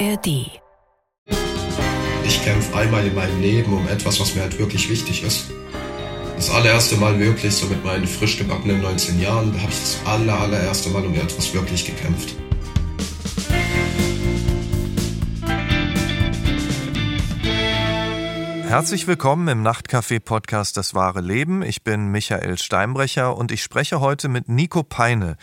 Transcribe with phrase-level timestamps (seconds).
[0.00, 0.26] ARD.
[2.24, 5.50] Ich kämpfe einmal in meinem Leben um etwas, was mir halt wirklich wichtig ist.
[6.34, 9.98] Das allererste Mal wirklich, so mit meinen frisch gebackenen 19 Jahren, da habe ich das
[10.04, 12.34] aller, allererste Mal um etwas wirklich gekämpft.
[18.66, 21.62] Herzlich willkommen im Nachtcafé-Podcast Das wahre Leben.
[21.62, 25.36] Ich bin Michael Steinbrecher und ich spreche heute mit Nico Peine.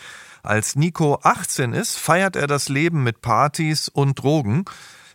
[0.43, 4.65] Als Nico 18 ist, feiert er das Leben mit Partys und Drogen.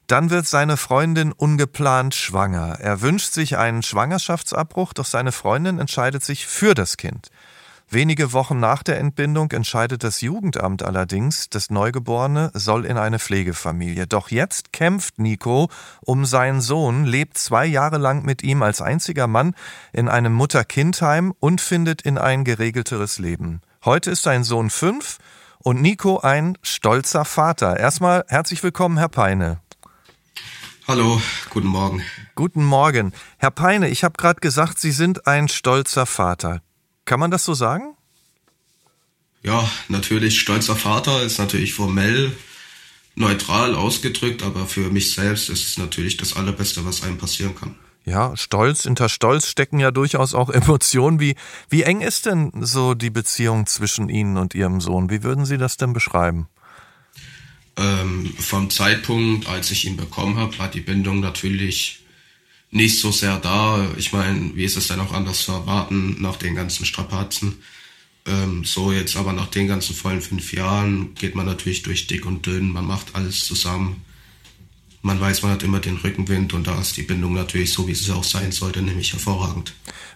[0.07, 2.79] Dann wird seine Freundin ungeplant schwanger.
[2.80, 7.31] Er wünscht sich einen Schwangerschaftsabbruch, doch seine Freundin entscheidet sich für das Kind.
[7.89, 14.09] Wenige Wochen nach der Entbindung entscheidet das Jugendamt allerdings, das Neugeborene soll in eine Pflegefamilie.
[14.09, 15.70] Doch jetzt kämpft Nico
[16.01, 19.55] um seinen Sohn, lebt zwei Jahre lang mit ihm als einziger Mann
[19.93, 23.61] in einem Mutter-Kind-Heim und findet in ein geregelteres Leben.
[23.87, 25.19] Heute ist sein Sohn fünf
[25.59, 27.79] und Nico ein stolzer Vater.
[27.79, 29.61] Erstmal herzlich willkommen, Herr Peine.
[30.89, 32.03] Hallo, guten Morgen.
[32.34, 33.12] Guten Morgen.
[33.39, 36.62] Herr Peine, ich habe gerade gesagt, Sie sind ein stolzer Vater.
[37.05, 37.97] Kann man das so sagen?
[39.45, 42.33] Ja, natürlich, stolzer Vater ist natürlich formell
[43.17, 47.75] neutral ausgedrückt, aber für mich selbst ist es natürlich das Allerbeste, was einem passieren kann.
[48.05, 51.19] Ja, Stolz, hinter Stolz stecken ja durchaus auch Emotionen.
[51.19, 51.34] Wie,
[51.69, 55.11] wie eng ist denn so die Beziehung zwischen Ihnen und Ihrem Sohn?
[55.11, 56.47] Wie würden Sie das denn beschreiben?
[57.77, 62.05] Ähm, vom Zeitpunkt, als ich ihn bekommen habe, war die Bindung natürlich
[62.70, 63.84] nicht so sehr da.
[63.97, 67.62] Ich meine, wie ist es denn auch anders zu erwarten nach den ganzen Strapazen?
[68.27, 72.27] Ähm, so jetzt aber nach den ganzen vollen fünf Jahren geht man natürlich durch dick
[72.27, 74.05] und dünn, man macht alles zusammen.
[75.02, 77.94] Man weiß, man hat immer den Rückenwind und da ist die Bindung natürlich so, wie
[77.94, 79.72] sie auch sein sollte, nämlich hervorragend.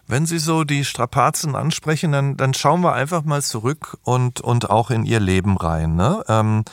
[0.09, 4.69] Wenn Sie so die Strapazen ansprechen, dann, dann schauen wir einfach mal zurück und, und
[4.69, 5.95] auch in Ihr Leben rein.
[5.95, 6.25] Ne?
[6.27, 6.65] Ähm,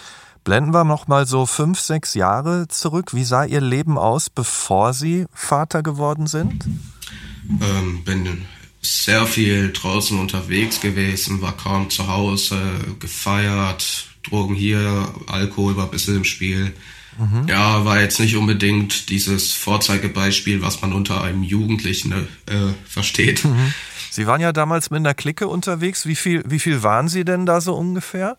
[0.48, 3.14] Blenden wir noch mal so fünf, sechs Jahre zurück.
[3.14, 6.64] Wie sah Ihr Leben aus, bevor Sie Vater geworden sind?
[7.60, 8.46] Ähm, bin
[8.88, 12.60] sehr viel draußen unterwegs gewesen, war kaum zu Hause,
[13.00, 16.74] gefeiert, Drogen hier, Alkohol war ein bisschen im Spiel.
[17.18, 17.48] Mhm.
[17.48, 23.44] Ja, war jetzt nicht unbedingt dieses Vorzeigebeispiel, was man unter einem Jugendlichen äh, versteht.
[23.44, 23.74] Mhm.
[24.12, 26.06] Sie waren ja damals mit einer Clique unterwegs.
[26.06, 28.38] Wie viel, wie viel waren Sie denn da so ungefähr?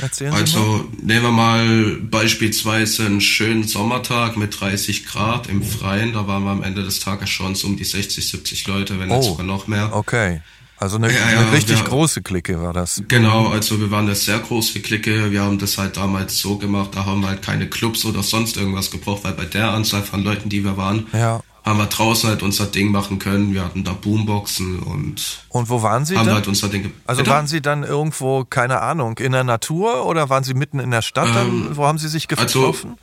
[0.00, 6.12] Erzählen also nehmen wir mal beispielsweise einen schönen Sommertag mit 30 Grad im Freien.
[6.12, 9.10] Da waren wir am Ende des Tages schon so um die 60, 70 Leute, wenn
[9.10, 9.94] oh, nicht sogar noch mehr.
[9.94, 10.40] Okay.
[10.76, 13.02] Also eine, ja, ja, eine richtig wir, große Clique war das.
[13.06, 15.30] Genau, also wir waren eine sehr große Clique.
[15.30, 18.56] Wir haben das halt damals so gemacht, da haben wir halt keine Clubs oder sonst
[18.56, 22.28] irgendwas gebraucht, weil bei der Anzahl von Leuten, die wir waren, ja haben wir draußen
[22.28, 23.54] halt unser Ding machen können.
[23.54, 25.44] Wir hatten da Boomboxen und.
[25.48, 26.34] Und wo waren Sie haben dann?
[26.34, 27.30] Halt unser Ding also Bitte?
[27.30, 31.00] waren Sie dann irgendwo, keine Ahnung, in der Natur oder waren Sie mitten in der
[31.00, 31.28] Stadt?
[31.28, 31.76] Ähm, dann?
[31.76, 32.98] Wo haben Sie sich also getroffen?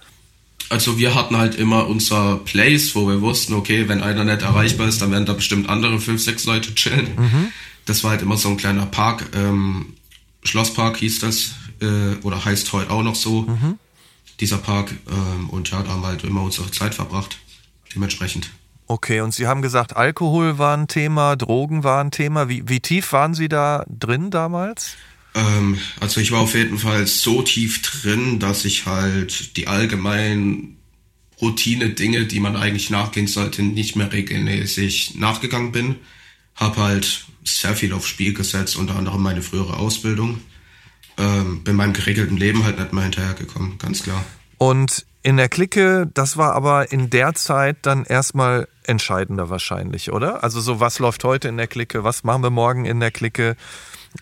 [0.69, 4.43] Also, also wir hatten halt immer unser Place, wo wir wussten, okay, wenn einer nicht
[4.43, 7.09] erreichbar ist, dann werden da bestimmt andere fünf, sechs Leute chillen.
[7.17, 7.47] Mhm.
[7.85, 9.25] Das war halt immer so ein kleiner Park.
[9.33, 9.95] Ähm,
[10.43, 13.79] Schlosspark hieß das, äh, oder heißt heute auch noch so, mhm.
[14.39, 14.93] dieser Park.
[15.09, 17.39] Ähm, und ja, da haben wir halt immer unsere Zeit verbracht
[17.95, 18.49] dementsprechend.
[18.87, 22.49] Okay, und Sie haben gesagt, Alkohol war ein Thema, Drogen war ein Thema.
[22.49, 24.97] Wie, wie tief waren Sie da drin damals?
[25.33, 30.77] Ähm, also ich war auf jeden Fall so tief drin, dass ich halt die allgemeinen
[31.41, 35.95] Routine-Dinge, die man eigentlich nachgehen sollte, nicht mehr regelmäßig nachgegangen bin.
[36.55, 40.41] Hab halt sehr viel aufs Spiel gesetzt, unter anderem meine frühere Ausbildung.
[41.17, 44.23] Ähm, bin meinem geregelten Leben halt nicht mehr hinterhergekommen, ganz klar.
[44.57, 50.43] Und in der Clique, das war aber in der Zeit dann erstmal entscheidender wahrscheinlich, oder?
[50.43, 53.55] Also so, was läuft heute in der Clique, was machen wir morgen in der Clique?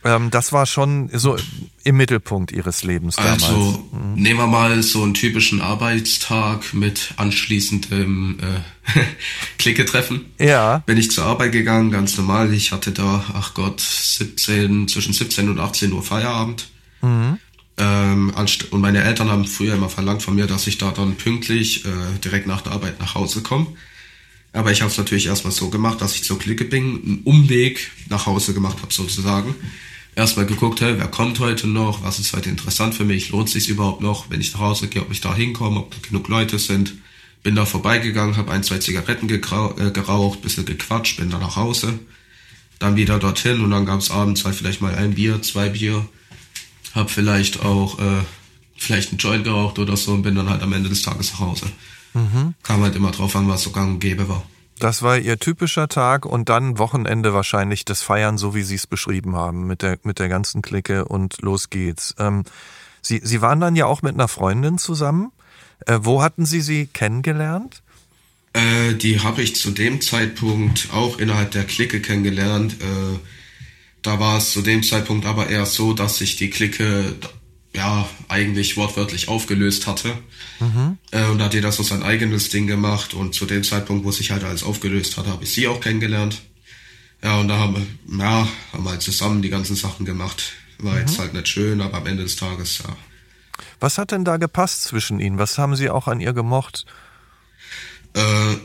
[0.03, 1.35] Ähm, das war schon so
[1.83, 3.43] im Mittelpunkt ihres Lebens damals.
[3.43, 4.21] Also mhm.
[4.21, 8.99] nehmen wir mal so einen typischen Arbeitstag mit anschließendem äh,
[9.57, 10.25] Clique-Treffen.
[10.37, 10.79] Ja.
[10.85, 12.53] Bin ich zur Arbeit gegangen, ganz normal.
[12.53, 16.69] Ich hatte da, ach Gott, 17, zwischen 17 und 18 Uhr Feierabend.
[17.01, 17.39] Mhm.
[17.79, 18.33] Ähm,
[18.71, 21.89] und meine Eltern haben früher immer verlangt von mir, dass ich da dann pünktlich äh,
[22.23, 23.67] direkt nach der Arbeit nach Hause komme.
[24.51, 27.91] Aber ich habe es natürlich erstmal so gemacht, dass ich zur Clique bin, einen Umweg
[28.09, 29.55] nach Hause gemacht habe sozusagen.
[30.15, 33.69] Erstmal geguckt, hey, wer kommt heute noch, was ist heute interessant für mich, lohnt sich
[33.69, 36.59] überhaupt noch, wenn ich nach Hause gehe, ob ich da hinkomme, ob da genug Leute
[36.59, 36.95] sind.
[37.41, 41.99] Bin da vorbeigegangen, habe ein, zwei Zigaretten äh, geraucht, bisschen gequatscht, bin dann nach Hause.
[42.79, 46.05] Dann wieder dorthin und dann gab es abends halt vielleicht mal ein Bier, zwei Bier
[46.93, 48.23] habe vielleicht auch äh,
[48.77, 51.39] vielleicht einen Joint geraucht oder so und bin dann halt am Ende des Tages nach
[51.39, 51.67] Hause.
[52.13, 52.55] Mhm.
[52.63, 54.43] Kam halt immer drauf an, was so gang und gäbe war.
[54.79, 58.87] Das war Ihr typischer Tag und dann Wochenende wahrscheinlich das Feiern, so wie Sie es
[58.87, 62.15] beschrieben haben, mit der, mit der ganzen Clique und los geht's.
[62.17, 62.45] Ähm,
[63.01, 65.31] Sie, Sie waren dann ja auch mit einer Freundin zusammen.
[65.85, 67.81] Äh, wo hatten Sie sie kennengelernt?
[68.53, 72.77] Äh, die habe ich zu dem Zeitpunkt auch innerhalb der Clique kennengelernt.
[72.81, 73.19] Äh,
[74.01, 77.15] da war es zu dem Zeitpunkt aber eher so, dass sich die Clique
[77.73, 80.13] ja eigentlich wortwörtlich aufgelöst hatte.
[80.59, 80.97] Mhm.
[81.11, 83.13] Äh, und da hat jeder so sein eigenes Ding gemacht.
[83.13, 86.41] Und zu dem Zeitpunkt, wo sich halt alles aufgelöst hat, habe ich sie auch kennengelernt.
[87.23, 90.53] Ja, und da haben wir, ja, haben wir halt zusammen die ganzen Sachen gemacht.
[90.79, 90.99] War mhm.
[90.99, 92.95] jetzt halt nicht schön, aber am Ende des Tages, ja.
[93.79, 95.37] Was hat denn da gepasst zwischen ihnen?
[95.37, 96.85] Was haben Sie auch an ihr gemocht?
[98.13, 98.55] Äh,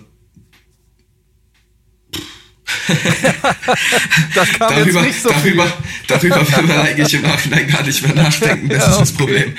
[4.35, 5.73] das kam darüber, jetzt nicht so darüber,
[6.07, 9.57] darüber will man eigentlich im Nachhinein gar nicht mehr nachdenken, das ja, ist das Problem.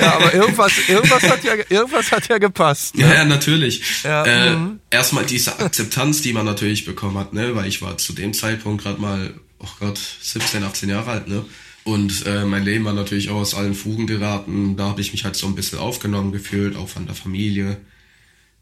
[0.00, 2.96] Ja, aber irgendwas, irgendwas, hat, ja, irgendwas hat ja gepasst.
[2.96, 3.04] Ne?
[3.04, 3.82] Ja, ja, natürlich.
[4.04, 4.80] Ja, äh, mhm.
[4.90, 8.82] erstmal diese Akzeptanz, die man natürlich bekommen hat, ne, weil ich war zu dem Zeitpunkt
[8.82, 11.44] gerade mal, oh Gott, 17, 18 Jahre alt, ne?
[11.84, 14.76] Und äh, mein Leben war natürlich auch aus allen Fugen geraten.
[14.76, 17.78] Da habe ich mich halt so ein bisschen aufgenommen gefühlt, auch von der Familie.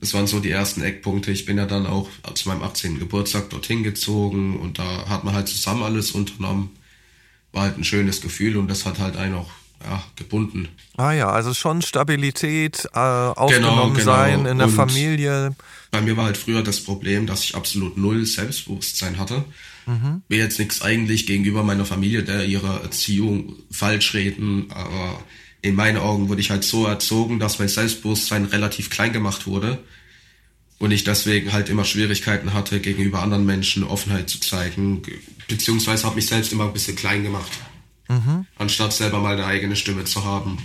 [0.01, 1.31] Das waren so die ersten Eckpunkte.
[1.31, 2.99] Ich bin ja dann auch zu meinem 18.
[2.99, 6.71] Geburtstag dorthin gezogen und da hat man halt zusammen alles unternommen.
[7.53, 9.51] War halt ein schönes Gefühl und das hat halt einen auch
[9.85, 10.69] ja, gebunden.
[10.97, 14.05] Ah ja, also schon Stabilität, äh, aufgenommen genau, genau.
[14.05, 15.55] sein in der und Familie.
[15.91, 19.45] Bei mir war halt früher das Problem, dass ich absolut null Selbstbewusstsein hatte.
[19.87, 20.23] Mhm.
[20.29, 25.23] Will jetzt nichts eigentlich gegenüber meiner Familie, der ihre Erziehung falsch reden, aber
[25.63, 29.79] in meinen Augen wurde ich halt so erzogen, dass mein Selbstbewusstsein relativ klein gemacht wurde
[30.79, 35.03] und ich deswegen halt immer Schwierigkeiten hatte, gegenüber anderen Menschen Offenheit zu zeigen,
[35.49, 37.51] beziehungsweise habe mich selbst immer ein bisschen klein gemacht,
[38.09, 38.47] mhm.
[38.59, 40.59] anstatt selber mal eine eigene Stimme zu haben.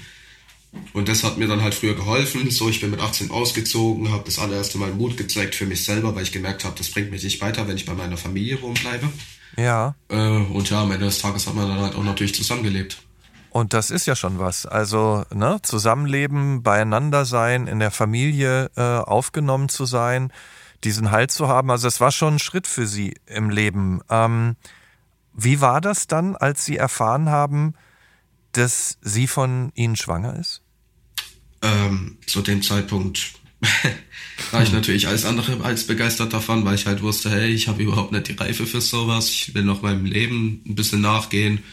[0.93, 2.49] Und das hat mir dann halt früher geholfen.
[2.51, 6.15] So, ich bin mit 18 ausgezogen, habe das allererste Mal Mut gezeigt für mich selber,
[6.15, 9.09] weil ich gemerkt habe, das bringt mich nicht weiter, wenn ich bei meiner Familie rumbleibe.
[9.57, 9.95] Ja.
[10.09, 12.97] Äh, und ja, am Ende des Tages hat man dann halt auch natürlich zusammengelebt.
[13.55, 14.65] Und das ist ja schon was.
[14.65, 20.33] Also ne, Zusammenleben, beieinander sein, in der Familie äh, aufgenommen zu sein,
[20.83, 21.71] diesen Halt zu haben.
[21.71, 24.01] Also es war schon ein Schritt für Sie im Leben.
[24.09, 24.57] Ähm,
[25.33, 27.75] wie war das dann, als Sie erfahren haben,
[28.51, 30.61] dass sie von Ihnen schwanger ist?
[31.61, 33.35] Ähm, zu dem Zeitpunkt
[34.51, 37.81] war ich natürlich alles andere als begeistert davon, weil ich halt wusste, hey, ich habe
[37.81, 39.29] überhaupt nicht die Reife für sowas.
[39.29, 41.63] Ich will noch meinem Leben ein bisschen nachgehen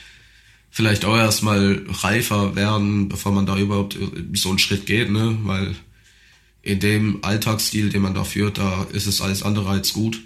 [0.73, 3.97] vielleicht auch erstmal reifer werden, bevor man da überhaupt
[4.33, 5.39] so einen Schritt geht, ne?
[5.43, 5.77] Weil
[6.63, 10.21] in dem Alltagsstil, den man da führt, da ist es alles andere als gut.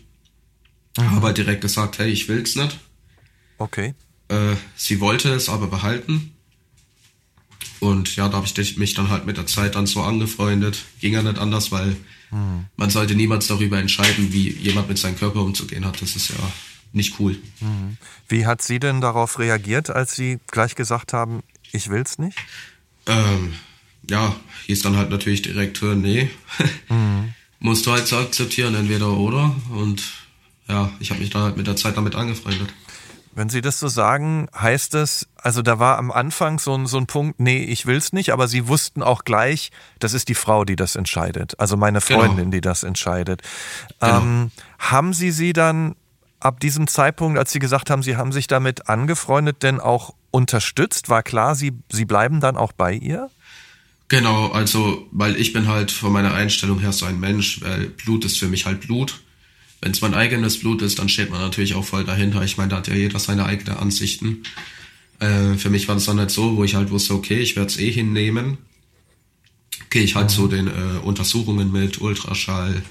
[0.96, 1.10] Mhm.
[1.10, 2.78] Habe halt direkt gesagt, hey, ich will's nicht.
[3.58, 3.94] Okay.
[4.28, 6.32] Äh, sie wollte es aber behalten.
[7.81, 10.84] Und ja, da habe ich mich dann halt mit der Zeit dann so angefreundet.
[11.00, 11.96] Ging ja nicht anders, weil
[12.31, 12.66] mhm.
[12.76, 16.00] man sollte niemals darüber entscheiden, wie jemand mit seinem Körper umzugehen hat.
[16.00, 16.52] Das ist ja
[16.93, 17.37] nicht cool.
[17.61, 17.97] Mhm.
[18.29, 21.43] Wie hat sie denn darauf reagiert, als Sie gleich gesagt haben,
[21.73, 22.38] ich will's nicht?
[23.06, 23.55] Ähm,
[24.09, 24.35] ja,
[24.67, 26.31] hieß dann halt natürlich direkt, nee.
[26.88, 27.35] Mhm.
[27.59, 29.55] Musst du halt so akzeptieren, entweder oder.
[29.71, 30.03] Und
[30.69, 32.73] ja, ich habe mich dann halt mit der Zeit damit angefreundet.
[33.35, 36.97] Wenn Sie das so sagen, heißt das, also da war am Anfang so ein, so
[36.97, 40.65] ein Punkt, nee, ich will's nicht, aber Sie wussten auch gleich, das ist die Frau,
[40.65, 41.59] die das entscheidet.
[41.61, 42.21] Also meine genau.
[42.21, 42.50] Freundin, genau.
[42.50, 43.43] die das entscheidet.
[44.00, 44.19] Genau.
[44.19, 45.97] Ähm, haben Sie sie dann
[46.41, 51.09] ab diesem Zeitpunkt, als Sie gesagt haben, Sie haben sich damit angefreundet, denn auch unterstützt?
[51.09, 53.31] War klar, Sie, Sie bleiben dann auch bei ihr?
[54.09, 58.25] Genau, also, weil ich bin halt von meiner Einstellung her so ein Mensch, weil Blut
[58.25, 59.20] ist für mich halt Blut.
[59.81, 62.43] Wenn es mein eigenes Blut ist, dann steht man natürlich auch voll dahinter.
[62.43, 64.43] Ich meine, da hat ja jeder seine eigenen Ansichten.
[65.19, 67.69] Äh, für mich war das dann halt so, wo ich halt wusste, okay, ich werde
[67.69, 68.58] es eh hinnehmen.
[69.91, 70.34] Gehe ich halt mhm.
[70.34, 72.82] so den äh, Untersuchungen mit, Ultraschall,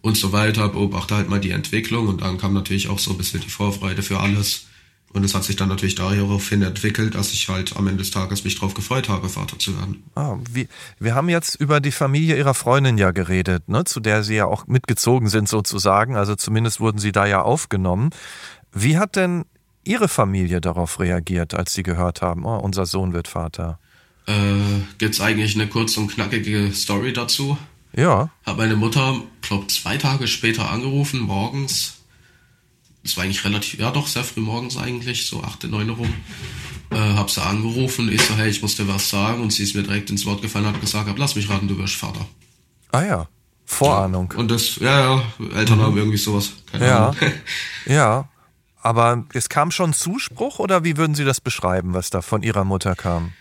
[0.00, 3.18] und so weiter, beobachte halt mal die Entwicklung und dann kam natürlich auch so ein
[3.18, 4.66] bisschen die Vorfreude für alles.
[5.10, 8.44] Und es hat sich dann natürlich daraufhin entwickelt, dass ich halt am Ende des Tages
[8.44, 10.02] mich drauf gefreut habe, Vater zu werden.
[10.14, 14.22] Ah, wie, wir haben jetzt über die Familie Ihrer Freundin ja geredet, ne, zu der
[14.22, 16.14] Sie ja auch mitgezogen sind sozusagen.
[16.14, 18.10] Also zumindest wurden Sie da ja aufgenommen.
[18.72, 19.46] Wie hat denn
[19.82, 23.78] Ihre Familie darauf reagiert, als Sie gehört haben, oh, unser Sohn wird Vater?
[24.26, 24.34] Äh,
[24.98, 27.56] gibt's eigentlich eine kurz und knackige Story dazu?
[27.98, 28.30] Ja.
[28.46, 31.94] Hat meine Mutter, glaube zwei Tage später angerufen, morgens.
[33.02, 36.14] Das war eigentlich relativ, ja doch, sehr früh morgens eigentlich, so 8, 9 rum.
[36.90, 39.42] Äh, hab sie angerufen, ich so, hey, ich muss dir was sagen.
[39.42, 41.76] Und sie ist mir direkt ins Wort gefallen und hat gesagt, lass mich raten, du
[41.76, 42.24] wirst Vater.
[42.92, 43.28] Ah ja,
[43.66, 44.32] Vorahnung.
[44.36, 45.22] Und das, ja, ja,
[45.56, 45.82] Eltern mhm.
[45.82, 46.52] haben irgendwie sowas.
[46.70, 47.16] Keine ja, Ahnung.
[47.86, 48.28] ja.
[48.80, 52.62] Aber es kam schon Zuspruch oder wie würden Sie das beschreiben, was da von Ihrer
[52.62, 53.32] Mutter kam?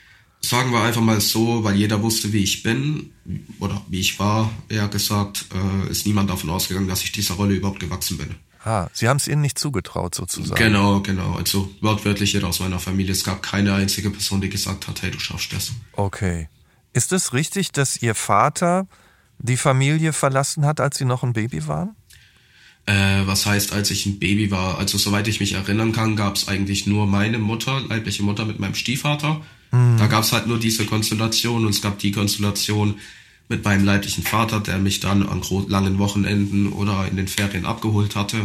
[0.41, 3.11] Sagen wir einfach mal so, weil jeder wusste, wie ich bin
[3.59, 7.55] oder wie ich war, eher gesagt, äh, ist niemand davon ausgegangen, dass ich dieser Rolle
[7.55, 8.35] überhaupt gewachsen bin.
[8.63, 10.61] Ah, Sie haben es Ihnen nicht zugetraut sozusagen.
[10.61, 11.35] Genau, genau.
[11.35, 13.13] Also wortwörtlich jeder aus meiner Familie.
[13.13, 15.71] Es gab keine einzige Person, die gesagt hat, hey, du schaffst das.
[15.93, 16.49] Okay.
[16.91, 18.87] Ist es richtig, dass Ihr Vater
[19.39, 21.95] die Familie verlassen hat, als Sie noch ein Baby waren?
[22.87, 24.77] Äh, was heißt, als ich ein Baby war?
[24.77, 28.59] Also soweit ich mich erinnern kann, gab es eigentlich nur meine Mutter, leibliche Mutter mit
[28.59, 29.41] meinem Stiefvater.
[29.71, 29.97] Mhm.
[29.97, 32.95] Da gab es halt nur diese Konstellation und es gab die Konstellation
[33.49, 38.15] mit meinem leiblichen Vater, der mich dann an langen Wochenenden oder in den Ferien abgeholt
[38.15, 38.37] hatte.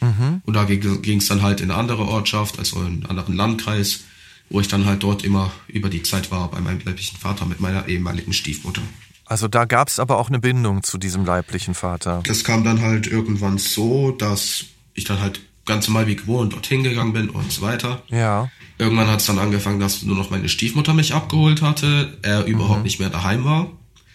[0.00, 0.42] Mhm.
[0.44, 4.04] Und da ging es dann halt in eine andere Ortschaft, also in einen anderen Landkreis,
[4.50, 7.60] wo ich dann halt dort immer über die Zeit war bei meinem leiblichen Vater mit
[7.60, 8.82] meiner ehemaligen Stiefmutter.
[9.24, 12.20] Also da gab es aber auch eine Bindung zu diesem leiblichen Vater.
[12.26, 16.82] Das kam dann halt irgendwann so, dass ich dann halt ganz normal wie gewohnt dorthin
[16.82, 18.02] gegangen bin und so weiter.
[18.08, 18.50] Ja.
[18.76, 22.78] Irgendwann hat es dann angefangen, dass nur noch meine Stiefmutter mich abgeholt hatte, er überhaupt
[22.78, 22.84] mhm.
[22.84, 23.70] nicht mehr daheim war.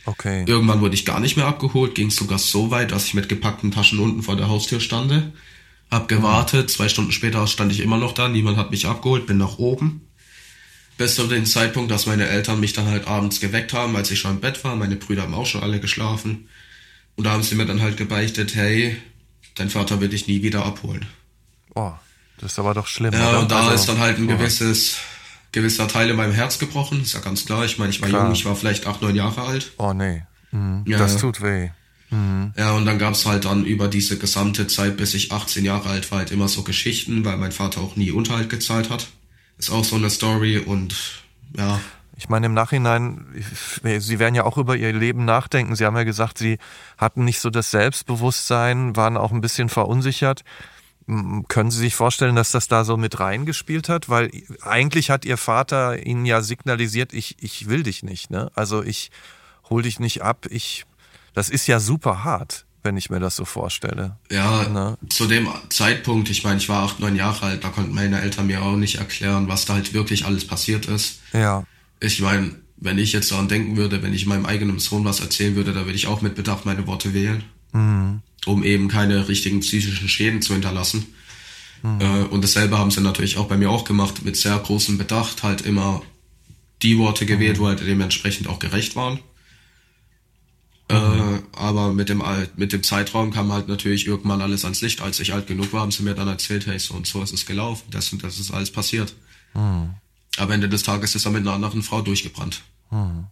[0.05, 0.43] Okay.
[0.45, 3.29] Irgendwann wurde ich gar nicht mehr abgeholt, ging es sogar so weit, dass ich mit
[3.29, 5.31] gepackten Taschen unten vor der Haustür stande.
[5.89, 6.67] Hab gewartet, mhm.
[6.67, 10.01] zwei Stunden später stand ich immer noch da, niemand hat mich abgeholt, bin nach oben.
[10.97, 14.19] Bis zu dem Zeitpunkt, dass meine Eltern mich dann halt abends geweckt haben, als ich
[14.19, 14.75] schon im Bett war.
[14.75, 16.49] Meine Brüder haben auch schon alle geschlafen.
[17.15, 18.97] Und da haben sie mir dann halt gebeichtet, hey,
[19.55, 21.05] dein Vater wird dich nie wieder abholen.
[21.73, 21.93] Oh,
[22.37, 23.13] das ist aber doch schlimm.
[23.13, 23.39] Ja, oder?
[23.39, 24.37] und da also, ist dann halt ein oh.
[24.37, 24.97] gewisses,
[25.51, 27.01] gewisser Teil in meinem Herz gebrochen.
[27.01, 27.65] Ist ja ganz klar.
[27.65, 28.25] Ich meine, ich war klar.
[28.25, 29.71] jung, ich war vielleicht acht, neun Jahre alt.
[29.77, 30.23] Oh nee.
[30.51, 30.83] Mhm.
[30.85, 31.69] Ja, das tut weh.
[32.09, 32.53] Mhm.
[32.57, 36.11] Ja, und dann gab's halt dann über diese gesamte Zeit, bis ich 18 Jahre alt
[36.11, 39.07] war, halt immer so Geschichten, weil mein Vater auch nie Unterhalt gezahlt hat.
[39.57, 40.95] Ist auch so eine Story und
[41.57, 41.79] ja.
[42.17, 43.25] Ich meine, im Nachhinein,
[43.99, 45.75] Sie werden ja auch über Ihr Leben nachdenken.
[45.75, 46.59] Sie haben ja gesagt, Sie
[46.97, 50.43] hatten nicht so das Selbstbewusstsein, waren auch ein bisschen verunsichert.
[51.07, 54.09] Können Sie sich vorstellen, dass das da so mit reingespielt hat?
[54.09, 54.31] Weil
[54.61, 58.51] eigentlich hat Ihr Vater Ihnen ja signalisiert, ich, ich will dich nicht, ne?
[58.55, 59.11] Also ich
[59.69, 60.85] hol dich nicht ab, ich,
[61.33, 64.15] das ist ja super hart wenn ich mir das so vorstelle.
[64.31, 64.97] Ja, ne?
[65.09, 68.47] zu dem Zeitpunkt, ich meine, ich war acht, neun Jahre alt, da konnten meine Eltern
[68.47, 71.19] mir auch nicht erklären, was da halt wirklich alles passiert ist.
[71.33, 71.65] Ja.
[71.99, 75.55] Ich meine, wenn ich jetzt daran denken würde, wenn ich meinem eigenen Sohn was erzählen
[75.55, 77.43] würde, da würde ich auch mit Bedacht meine Worte wählen,
[77.73, 78.21] mhm.
[78.45, 81.05] Um eben keine richtigen psychischen Schäden zu hinterlassen.
[81.83, 82.01] Mhm.
[82.01, 85.43] Äh, und dasselbe haben sie natürlich auch bei mir auch gemacht, mit sehr großem Bedacht,
[85.43, 86.01] halt immer
[86.81, 87.61] die Worte gewählt, mhm.
[87.61, 89.19] wo halt dementsprechend auch gerecht waren.
[90.87, 92.23] Äh, aber mit dem,
[92.57, 95.01] mit dem Zeitraum kam halt natürlich irgendwann alles ans Licht.
[95.01, 97.33] Als ich alt genug war, haben sie mir dann erzählt, hey, so und so ist
[97.33, 99.15] es gelaufen, das und das ist alles passiert.
[99.55, 99.95] Mhm.
[100.37, 102.61] Aber Ende des Tages ist er mit einer anderen Frau durchgebrannt.
[102.91, 103.25] Mhm.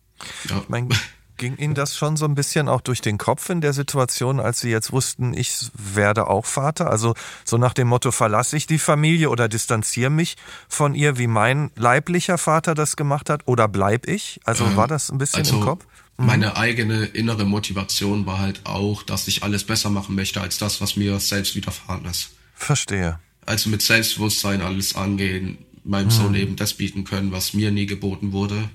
[0.49, 0.61] Ja.
[0.61, 0.89] Ich mein,
[1.37, 4.59] ging Ihnen das schon so ein bisschen auch durch den Kopf in der Situation, als
[4.59, 6.89] Sie jetzt wussten, ich werde auch Vater?
[6.89, 10.35] Also so nach dem Motto, verlasse ich die Familie oder distanziere mich
[10.67, 13.47] von ihr, wie mein leiblicher Vater das gemacht hat?
[13.47, 14.39] Oder bleib ich?
[14.43, 15.85] Also äh, war das ein bisschen also, im Kopf?
[16.17, 16.25] Mhm.
[16.25, 20.81] Meine eigene innere Motivation war halt auch, dass ich alles besser machen möchte als das,
[20.81, 22.31] was mir selbst widerfahren ist.
[22.55, 23.19] Verstehe.
[23.45, 26.11] Also mit Selbstbewusstsein alles angehen, meinem mhm.
[26.11, 28.69] Sohn eben das bieten können, was mir nie geboten wurde.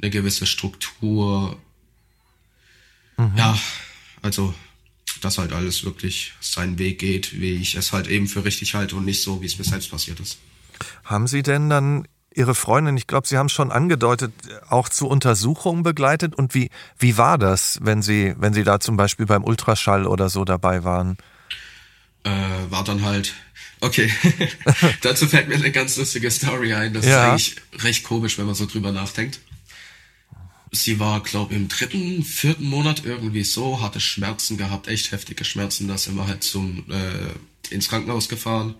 [0.00, 1.58] Eine gewisse Struktur.
[3.16, 3.32] Mhm.
[3.36, 3.58] Ja,
[4.22, 4.54] also,
[5.20, 8.96] dass halt alles wirklich seinen Weg geht, wie ich es halt eben für richtig halte
[8.96, 10.38] und nicht so, wie es mir selbst passiert ist.
[11.04, 14.32] Haben Sie denn dann Ihre Freundin, ich glaube, Sie haben es schon angedeutet,
[14.68, 16.36] auch zu Untersuchungen begleitet.
[16.36, 20.28] Und wie, wie war das, wenn Sie, wenn Sie da zum Beispiel beim Ultraschall oder
[20.28, 21.16] so dabei waren?
[22.22, 22.30] Äh,
[22.68, 23.34] war dann halt,
[23.80, 24.12] okay,
[25.02, 26.94] dazu fällt mir eine ganz lustige Story ein.
[26.94, 27.34] Das ja.
[27.34, 29.40] ist eigentlich recht komisch, wenn man so drüber nachdenkt.
[30.70, 35.88] Sie war, glaube im dritten, vierten Monat irgendwie so, hatte Schmerzen gehabt, echt heftige Schmerzen.
[35.88, 38.74] Da sind wir halt zum, äh, ins Krankenhaus gefahren,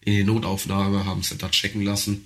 [0.00, 2.24] in die Notaufnahme, haben sie da checken lassen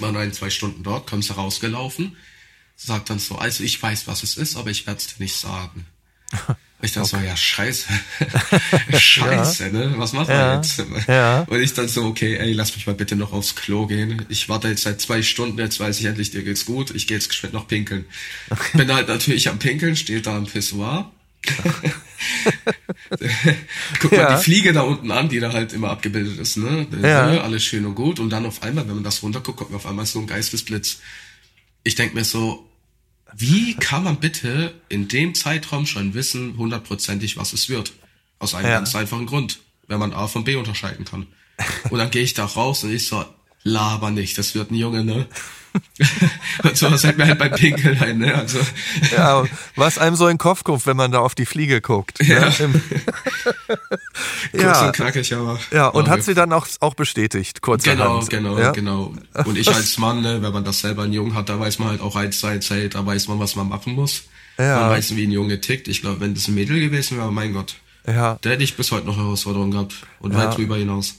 [0.00, 2.16] waren ein, zwei Stunden dort, kommst herausgelaufen,
[2.76, 5.36] sagt dann so, also ich weiß, was es ist, aber ich werde es dir nicht
[5.36, 5.86] sagen.
[6.80, 7.16] Ich dann okay.
[7.20, 7.88] so, ja, scheiße.
[8.96, 9.72] scheiße, ja.
[9.72, 9.94] ne?
[9.96, 10.52] Was machen ja.
[10.52, 10.84] wir jetzt?
[11.08, 11.40] Ja.
[11.42, 14.24] Und ich dann so, okay, ey, lass mich mal bitte noch aufs Klo gehen.
[14.28, 16.94] Ich warte jetzt seit zwei Stunden, jetzt weiß ich endlich, dir geht's gut.
[16.94, 18.04] Ich gehe jetzt geschwind noch pinkeln.
[18.50, 18.78] Okay.
[18.78, 21.10] Bin halt natürlich am Pinkeln, steht da am Pissoir.
[24.00, 24.22] Guck ja.
[24.22, 26.86] mal die Fliege da unten an, die da halt immer abgebildet ist, ne?
[27.02, 27.40] Ja.
[27.40, 28.20] Alles schön und gut.
[28.20, 31.00] Und dann auf einmal, wenn man das runterguckt, kommt man auf einmal so ein Geistesblitz.
[31.82, 32.67] Ich denk mir so,
[33.34, 37.92] wie kann man bitte in dem Zeitraum schon wissen, hundertprozentig, was es wird?
[38.38, 38.74] Aus einem ja.
[38.74, 41.26] ganz einfachen Grund, wenn man A von B unterscheiden kann.
[41.90, 43.24] Und dann gehe ich da raus und ich so,
[43.62, 45.26] laber nicht, das wird ein Junge, ne?
[46.62, 48.34] und sowas hält mir halt beim Pinkeln ein, ne?
[48.34, 48.58] Also.
[49.12, 49.44] Ja,
[49.76, 52.18] was einem so in den Kopf kommt, wenn man da auf die Fliege guckt.
[52.24, 52.48] Ja.
[52.48, 52.80] Ne?
[54.52, 54.86] ja.
[54.86, 55.58] und knackig, aber.
[55.70, 58.72] Ja, und hat sie dann auch, auch bestätigt, kurz Genau, genau, ja?
[58.72, 59.14] genau.
[59.44, 61.88] Und ich als Mann, ne, wenn man das selber ein Jungen hat, da weiß man
[61.88, 64.24] halt auch eins, zwei Zeit, da weiß man, was man machen muss.
[64.58, 64.80] Ja.
[64.80, 65.86] Man weiß, wie ein Junge tickt.
[65.88, 67.76] Ich glaube, wenn das ein Mädel gewesen wäre, mein Gott.
[68.06, 68.38] Ja.
[68.40, 70.38] Da hätte ich bis heute noch Herausforderungen gehabt und ja.
[70.38, 71.14] weit drüber hinaus.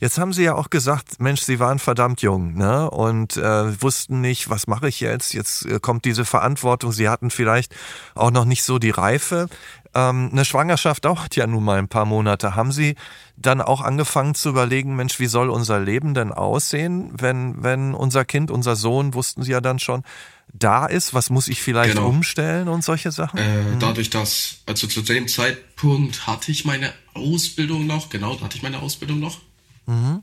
[0.00, 2.90] Jetzt haben Sie ja auch gesagt, Mensch, Sie waren verdammt jung, ne?
[2.90, 5.32] Und äh, wussten nicht, was mache ich jetzt?
[5.32, 6.92] Jetzt äh, kommt diese Verantwortung.
[6.92, 7.74] Sie hatten vielleicht
[8.14, 9.48] auch noch nicht so die Reife.
[9.94, 12.54] Ähm, eine Schwangerschaft dauert ja nun mal ein paar Monate.
[12.54, 12.94] Haben Sie
[13.36, 18.24] dann auch angefangen zu überlegen, Mensch, wie soll unser Leben denn aussehen, wenn, wenn unser
[18.24, 20.04] Kind, unser Sohn, wussten Sie ja dann schon,
[20.52, 21.14] da ist?
[21.14, 22.08] Was muss ich vielleicht genau.
[22.08, 23.38] umstellen und solche Sachen?
[23.38, 23.80] Äh, mhm.
[23.80, 28.62] Dadurch, dass, also zu dem Zeitpunkt hatte ich meine Ausbildung noch, genau, da hatte ich
[28.62, 29.38] meine Ausbildung noch.
[29.90, 30.22] Mhm.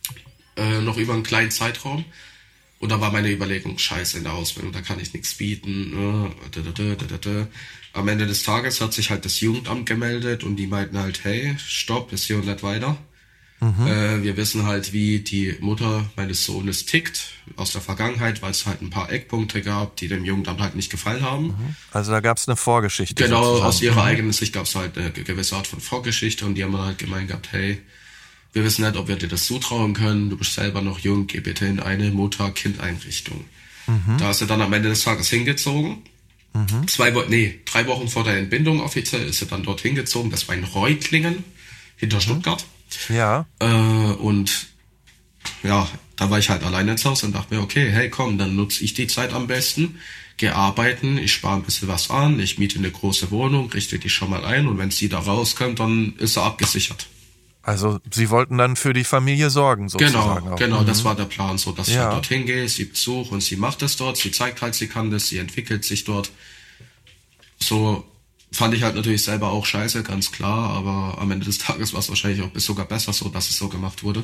[0.56, 2.06] Äh, noch über einen kleinen Zeitraum.
[2.80, 6.30] Und da war meine Überlegung, scheiße in der Ausbildung, da kann ich nichts bieten.
[6.56, 7.46] Äh,
[7.94, 11.56] Am Ende des Tages hat sich halt das Jugendamt gemeldet und die meinten halt, hey,
[11.58, 12.98] stopp, ist hier und nicht weiter.
[13.60, 13.88] Mhm.
[13.88, 18.68] Äh, wir wissen halt, wie die Mutter meines Sohnes tickt aus der Vergangenheit, weil es
[18.68, 21.48] halt ein paar Eckpunkte gab, die dem Jugendamt halt nicht gefallen haben.
[21.48, 21.76] Mhm.
[21.92, 23.24] Also da gab es eine Vorgeschichte.
[23.24, 23.68] Genau, sozusagen.
[23.68, 24.08] aus ihrer mhm.
[24.08, 27.30] eigenen Sicht gab es halt eine gewisse Art von Vorgeschichte und die haben halt gemeint
[27.30, 27.82] gehabt, hey,
[28.58, 31.42] wir wissen nicht, ob wir dir das zutrauen können, du bist selber noch jung, geh
[31.42, 33.46] bitte in eine Mutter-Kind-Einrichtung.
[33.86, 34.18] Mhm.
[34.18, 36.00] Da ist er dann am Ende des Tages hingezogen.
[36.54, 36.88] Mhm.
[36.88, 40.32] Zwei Wochen, nee, drei Wochen vor der Entbindung offiziell ist er dann dort hingezogen.
[40.32, 41.44] Das war in Reutlingen
[41.98, 42.22] hinter mhm.
[42.22, 42.66] Stuttgart.
[43.10, 43.46] Ja.
[43.60, 44.70] Äh, und
[45.62, 48.56] ja, da war ich halt alleine ins Haus und dachte mir, okay, hey komm, dann
[48.56, 50.00] nutze ich die Zeit am besten,
[50.38, 54.10] gehe arbeiten, ich spare ein bisschen was an, ich miete eine große Wohnung, richte die
[54.10, 57.08] schon mal ein und wenn sie da rauskommt, dann ist er abgesichert.
[57.68, 60.42] Also sie wollten dann für die Familie sorgen, sozusagen.
[60.42, 60.58] Genau, auch.
[60.58, 60.86] genau, mhm.
[60.86, 61.94] das war der Plan, so dass ja.
[61.94, 64.88] ich halt dorthin gehe, sie besuche und sie macht das dort, sie zeigt halt, sie
[64.88, 66.32] kann das, sie entwickelt sich dort.
[67.60, 68.06] So
[68.52, 72.00] Fand ich halt natürlich selber auch scheiße, ganz klar, aber am Ende des Tages war
[72.00, 74.24] es wahrscheinlich auch bis sogar besser so, dass es so gemacht wurde.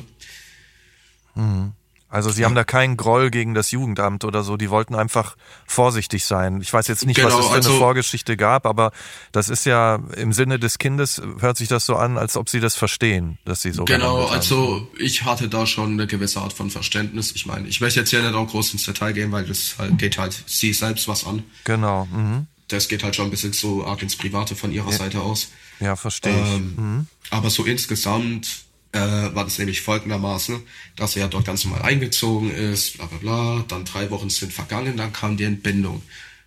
[1.34, 1.72] Mhm.
[2.14, 6.24] Also sie haben da keinen Groll gegen das Jugendamt oder so, die wollten einfach vorsichtig
[6.24, 6.60] sein.
[6.60, 8.92] Ich weiß jetzt nicht, genau, was es für also, eine Vorgeschichte gab, aber
[9.32, 12.60] das ist ja im Sinne des Kindes, hört sich das so an, als ob sie
[12.60, 16.70] das verstehen, dass sie so Genau, also ich hatte da schon eine gewisse Art von
[16.70, 17.32] Verständnis.
[17.34, 19.98] Ich meine, ich möchte jetzt hier nicht auch groß ins Detail gehen, weil das halt,
[19.98, 21.42] geht halt sie selbst was an.
[21.64, 22.06] Genau.
[22.06, 24.96] Mhm das geht halt schon ein bisschen so arg ins Private von ihrer ja.
[24.96, 25.48] Seite aus.
[25.80, 26.54] Ja, verstehe ich.
[26.54, 27.06] Ähm, mhm.
[27.30, 30.62] Aber so insgesamt äh, war das nämlich folgendermaßen,
[30.96, 34.52] dass er ja dort ganz normal eingezogen ist, bla bla bla, dann drei Wochen sind
[34.52, 36.02] vergangen, dann kam die Entbindung.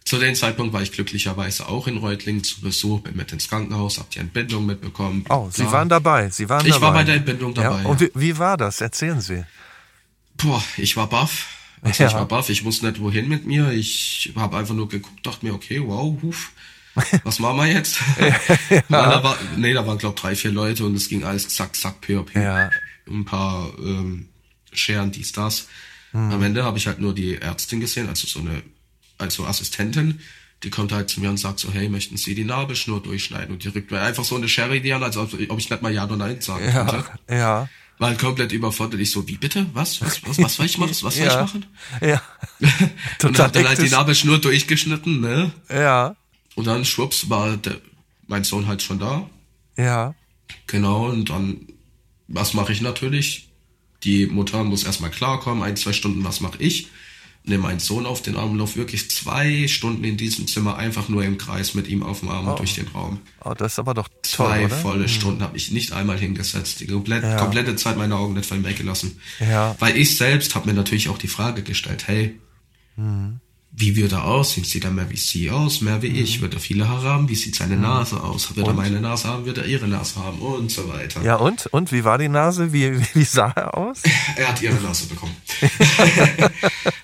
[0.05, 3.99] Zu dem Zeitpunkt war ich glücklicherweise auch in Reutlingen zu Besuch, bin mit ins Krankenhaus,
[3.99, 5.25] hab die Entbindung mitbekommen.
[5.27, 6.77] Oh, Sie waren dabei, Sie waren ich dabei.
[6.77, 7.81] Ich war bei der Entbindung dabei.
[7.81, 7.89] Ja?
[7.89, 8.79] Und wie, wie war das?
[8.79, 9.43] Erzählen Sie.
[10.37, 11.47] Boah, ich war baff.
[11.81, 12.09] Also ja.
[12.09, 13.71] ich war baff, ich wusste nicht wohin mit mir.
[13.71, 16.53] Ich habe einfach nur geguckt, dachte mir, okay, wow, huf,
[17.23, 17.99] was machen wir jetzt?
[18.69, 18.81] ja.
[18.89, 22.01] da war, nee, da waren glaube drei, vier Leute und es ging alles zack, zack,
[22.01, 22.23] peu.
[22.33, 22.69] Ja.
[23.09, 24.29] Ein paar ähm,
[24.73, 25.67] Scheren, dies, das.
[26.11, 26.31] Mhm.
[26.31, 28.61] Am Ende habe ich halt nur die Ärztin gesehen, also so eine,
[29.17, 30.19] also Assistentin.
[30.63, 33.53] Die kommt halt zu mir und sagt so, hey, möchten Sie die Nabelschnur durchschneiden?
[33.53, 35.81] Und die rückt mir einfach so eine Schere in die Hand, als ob ich nicht
[35.83, 37.05] mal Ja oder Nein sagen ja, könnte.
[37.29, 38.99] Ja war halt komplett überfordert.
[38.99, 39.65] Ich so, wie bitte?
[39.73, 40.01] Was?
[40.01, 40.91] Was, was, was soll ich machen?
[40.91, 41.33] Was soll ja.
[41.33, 41.65] ich machen?
[42.01, 42.21] Ja.
[43.19, 45.51] Total und hat dann halt die Nabelschnur durchgeschnitten, ne?
[45.69, 46.15] Ja.
[46.57, 47.77] Und dann schwupps war der,
[48.25, 49.29] mein Sohn halt schon da.
[49.77, 50.15] Ja.
[50.65, 51.67] Genau, und dann,
[52.27, 53.49] was mache ich natürlich?
[54.03, 56.89] Die Mutter muss erstmal klarkommen, ein, zwei Stunden, was mache ich?
[57.43, 61.07] nehme meinen Sohn auf den Arm und laufe wirklich zwei Stunden in diesem Zimmer einfach
[61.09, 62.55] nur im Kreis mit ihm auf dem Arm oh.
[62.55, 63.19] durch den Raum.
[63.45, 64.75] Oh, das ist aber doch toll, Zwei oder?
[64.75, 65.07] volle hm.
[65.07, 66.81] Stunden habe ich nicht einmal hingesetzt.
[66.81, 67.37] Die komplett, ja.
[67.37, 69.21] komplette Zeit meine Augen nicht von weggelassen.
[69.39, 69.77] Ja.
[69.79, 72.37] Weil ich selbst habe mir natürlich auch die Frage gestellt, hey,
[72.95, 73.39] hm
[73.79, 74.63] wie wird er aussehen?
[74.63, 76.15] Sieht er mehr wie sie aus, mehr wie mhm.
[76.15, 76.41] ich?
[76.41, 77.29] Wird er viele Haare haben?
[77.29, 77.83] Wie sieht seine mhm.
[77.83, 78.55] Nase aus?
[78.55, 78.73] Wird und?
[78.73, 79.45] er meine Nase haben?
[79.45, 80.39] Wird er ihre Nase haben?
[80.39, 81.21] Und so weiter.
[81.21, 81.67] Ja, und?
[81.67, 82.73] Und wie war die Nase?
[82.73, 84.01] Wie, wie sah er aus?
[84.35, 85.35] Er hat ihre Nase bekommen.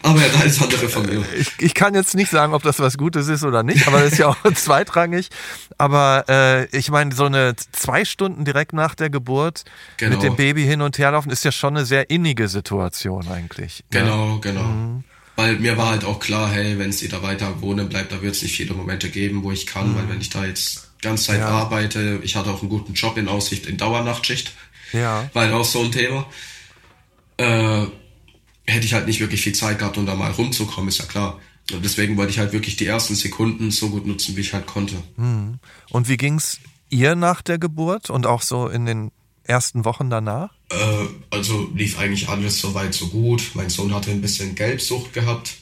[0.03, 1.23] aber er hat alles andere von mir.
[1.37, 4.13] Ich, ich kann jetzt nicht sagen, ob das was Gutes ist oder nicht, aber das
[4.13, 5.29] ist ja auch zweitrangig.
[5.77, 9.63] Aber äh, ich meine, so eine zwei Stunden direkt nach der Geburt
[9.97, 10.15] genau.
[10.15, 13.83] mit dem Baby hin und her laufen, ist ja schon eine sehr innige Situation eigentlich.
[13.89, 14.39] Genau, ja.
[14.41, 14.63] genau.
[14.63, 15.03] Mhm.
[15.35, 18.35] Weil mir war halt auch klar, hey, wenn sie da weiter wohnen bleibt, da wird
[18.35, 19.95] es nicht viele Momente geben, wo ich kann, mhm.
[19.95, 21.49] weil wenn ich da jetzt ganz Zeit ja.
[21.49, 24.53] arbeite, ich hatte auch einen guten Job in Aussicht in Dauernachtschicht,
[24.93, 25.29] ja.
[25.33, 26.25] weil auch so ein Thema,
[27.37, 27.85] äh,
[28.65, 31.39] hätte ich halt nicht wirklich viel Zeit gehabt, um da mal rumzukommen, ist ja klar.
[31.71, 34.67] Und deswegen wollte ich halt wirklich die ersten Sekunden so gut nutzen, wie ich halt
[34.67, 34.95] konnte.
[35.17, 35.59] Mhm.
[35.89, 39.11] Und wie ging's ihr nach der Geburt und auch so in den
[39.43, 40.51] ersten Wochen danach?
[40.69, 40.75] Äh,
[41.29, 43.51] also lief eigentlich alles soweit so gut.
[43.53, 45.55] Mein Sohn hatte ein bisschen Gelbsucht gehabt,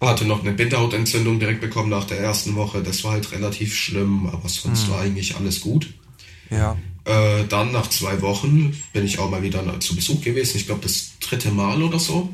[0.00, 2.82] hatte noch eine Bindehautentzündung direkt bekommen nach der ersten Woche.
[2.82, 4.92] Das war halt relativ schlimm, aber sonst hm.
[4.92, 5.92] war eigentlich alles gut.
[6.50, 6.76] Ja.
[7.04, 10.56] Äh, dann nach zwei Wochen bin ich auch mal wieder zu Besuch gewesen.
[10.56, 12.32] Ich glaube das dritte Mal oder so.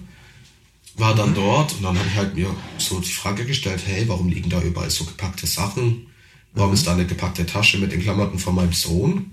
[0.97, 1.37] War dann mhm.
[1.37, 4.61] dort und dann habe ich halt mir so die Frage gestellt, hey, warum liegen da
[4.61, 6.09] überall so gepackte Sachen?
[6.55, 6.75] Warum mhm.
[6.75, 9.31] ist da eine gepackte Tasche mit den Klamotten von meinem Sohn?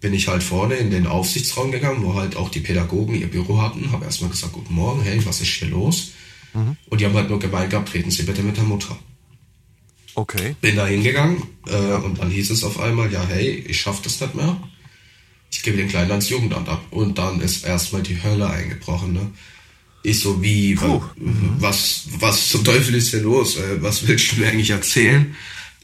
[0.00, 3.60] Bin ich halt vorne in den Aufsichtsraum gegangen, wo halt auch die Pädagogen ihr Büro
[3.60, 3.90] hatten.
[3.90, 6.12] Habe erstmal gesagt, guten Morgen, hey, was ist hier los?
[6.54, 6.76] Mhm.
[6.88, 8.96] Und die haben halt nur gemeint gehabt, treten Sie bitte mit der Mutter.
[10.14, 10.56] Okay.
[10.60, 14.20] Bin da hingegangen äh, und dann hieß es auf einmal, ja, hey, ich schaff das
[14.20, 14.56] nicht mehr.
[15.50, 16.84] Ich gebe den Kleinen ans Jugendamt ab.
[16.90, 19.12] Und dann ist erstmal die Hölle eingebrochen.
[19.12, 19.30] Ne?
[20.02, 21.02] Ich so, wie, Puh.
[21.16, 23.56] was, was zum Teufel ist hier los?
[23.56, 25.34] Äh, was willst du mir eigentlich erzählen?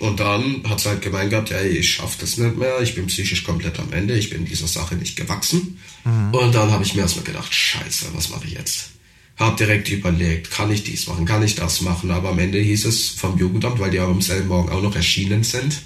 [0.00, 3.06] Und dann hat sie halt gemeint gehabt, ja, ich schaff das nicht mehr, ich bin
[3.06, 5.78] psychisch komplett am Ende, ich bin dieser Sache nicht gewachsen.
[6.04, 6.34] Mhm.
[6.34, 8.90] Und dann habe ich mir erstmal gedacht, scheiße, was mache ich jetzt?
[9.36, 12.84] Hab direkt überlegt, kann ich dies machen, kann ich das machen, aber am Ende hieß
[12.86, 15.82] es vom Jugendamt, weil die ja am selben Morgen auch noch erschienen sind,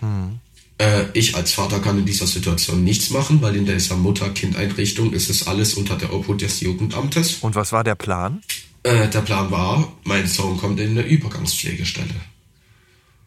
[0.00, 0.38] mhm.
[0.78, 5.30] äh, ich als Vater kann in dieser Situation nichts machen, weil in dieser Mutter-Kind-Einrichtung ist
[5.30, 7.38] es alles unter der Obhut des Jugendamtes.
[7.40, 8.42] Und was war der Plan?
[8.82, 12.31] Äh, der Plan war, mein Sohn kommt in eine Übergangspflegestelle.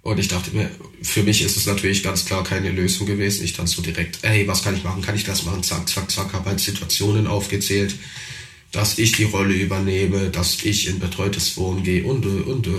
[0.05, 0.69] Und ich dachte mir,
[1.01, 3.43] für mich ist es natürlich ganz klar keine Lösung gewesen.
[3.43, 5.01] Ich dann so direkt, ey, was kann ich machen?
[5.01, 5.63] Kann ich das machen?
[5.63, 7.95] Zack, zack, zack, habe halt Situationen aufgezählt,
[8.71, 12.69] dass ich die Rolle übernehme, dass ich in betreutes Wohnen gehe und, und, und.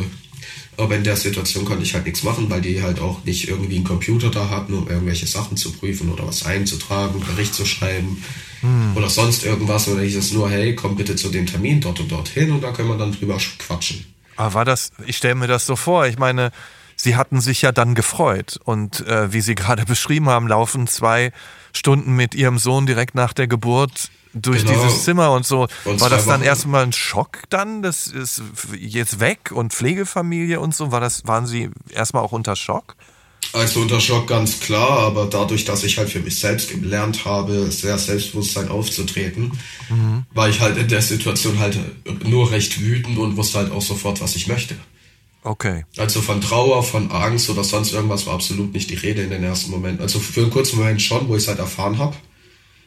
[0.77, 3.75] Aber in der Situation konnte ich halt nichts machen, weil die halt auch nicht irgendwie
[3.75, 8.23] einen Computer da hatten, um irgendwelche Sachen zu prüfen oder was einzutragen, Bericht zu schreiben
[8.61, 8.97] hm.
[8.97, 9.89] oder sonst irgendwas.
[9.89, 12.63] Oder hieß es nur, hey, komm bitte zu dem Termin dort und dort hin und
[12.63, 14.07] da können wir dann drüber quatschen.
[14.37, 16.53] Aber war das, ich stelle mir das so vor, ich meine,
[16.97, 21.33] Sie hatten sich ja dann gefreut und äh, wie Sie gerade beschrieben haben, laufen zwei
[21.73, 24.83] Stunden mit Ihrem Sohn direkt nach der Geburt durch genau.
[24.83, 25.67] dieses Zimmer und so.
[25.85, 27.83] Und war das dann erstmal ein Schock dann?
[27.83, 28.43] Das ist
[28.79, 30.93] jetzt weg und Pflegefamilie und so.
[30.93, 32.97] War das, waren Sie erstmal auch unter Schock?
[33.53, 37.71] Also unter Schock ganz klar, aber dadurch, dass ich halt für mich selbst gelernt habe,
[37.71, 39.53] sehr Selbstbewusstsein aufzutreten,
[39.89, 40.25] mhm.
[40.35, 41.79] war ich halt in der Situation halt
[42.25, 44.75] nur recht wütend und wusste halt auch sofort, was ich möchte.
[45.47, 45.85] Okay.
[45.97, 49.45] Also von Trauer, von Angst oder sonst irgendwas war absolut nicht die Rede in den
[49.45, 50.03] ersten Momenten.
[50.03, 52.17] Also für einen kurzen Moment schon, wo ich es halt erfahren habe.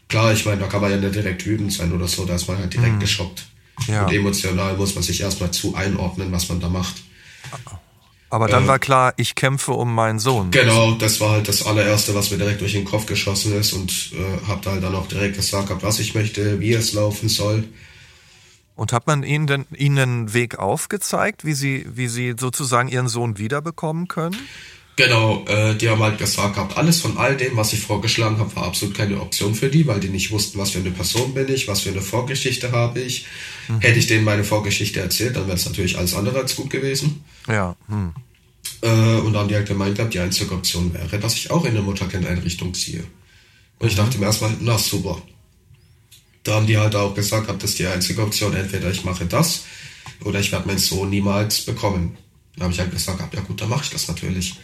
[0.10, 2.50] Klar, ich meine, da kann man ja nicht direkt wütend sein oder so, da ist
[2.50, 3.00] man halt direkt mhm.
[3.00, 3.46] geschockt.
[3.88, 4.06] Ja.
[4.06, 6.96] Und emotional muss man sich erstmal zu einordnen, was man da macht.
[8.30, 10.52] Aber dann äh, war klar, ich kämpfe um meinen Sohn.
[10.52, 14.12] Genau, das war halt das allererste, was mir direkt durch den Kopf geschossen ist und
[14.14, 17.64] äh, habe da halt dann auch direkt gesagt, was ich möchte, wie es laufen soll.
[18.80, 23.10] Und hat man ihnen denn ihnen einen Weg aufgezeigt, wie sie, wie sie sozusagen ihren
[23.10, 24.38] Sohn wiederbekommen können?
[24.96, 28.56] Genau, äh, die haben halt gesagt gehabt, alles von all dem, was ich vorgeschlagen habe,
[28.56, 31.50] war absolut keine Option für die, weil die nicht wussten, was für eine Person bin
[31.50, 33.26] ich, was für eine Vorgeschichte habe ich.
[33.68, 33.82] Mhm.
[33.82, 37.22] Hätte ich denen meine Vorgeschichte erzählt, dann wäre es natürlich alles andere als gut gewesen.
[37.50, 37.76] Ja.
[37.90, 38.14] Hm.
[38.82, 41.66] Äh, und dann haben die halt gemeint gehabt, die einzige Option wäre, dass ich auch
[41.66, 43.04] in eine Mutterkind-Einrichtung ziehe.
[43.80, 44.04] Und ich mhm.
[44.04, 45.22] dachte mir erstmal, na super,
[46.44, 49.64] da haben die halt auch gesagt, das ist die einzige Option, entweder ich mache das
[50.24, 52.18] oder ich werde meinen Sohn niemals bekommen.
[52.56, 54.56] Da habe ich halt gesagt, ja gut, dann mache ich das natürlich.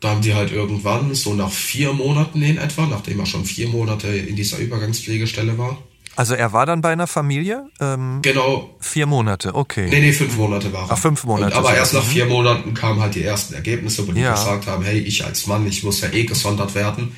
[0.00, 3.68] Da haben die halt irgendwann, so nach vier Monaten in etwa, nachdem er schon vier
[3.68, 5.78] Monate in dieser Übergangspflegestelle war.
[6.16, 7.68] Also er war dann bei einer Familie?
[7.78, 8.74] Ähm, genau.
[8.80, 9.88] Vier Monate, okay.
[9.90, 10.92] Nee, nee, fünf Monate war er.
[10.92, 11.52] Ach, fünf Monate.
[11.52, 14.32] Und, aber erst nach vier Monaten kamen halt die ersten Ergebnisse, wo die ja.
[14.32, 17.14] gesagt haben, hey, ich als Mann, ich muss ja eh gesondert werden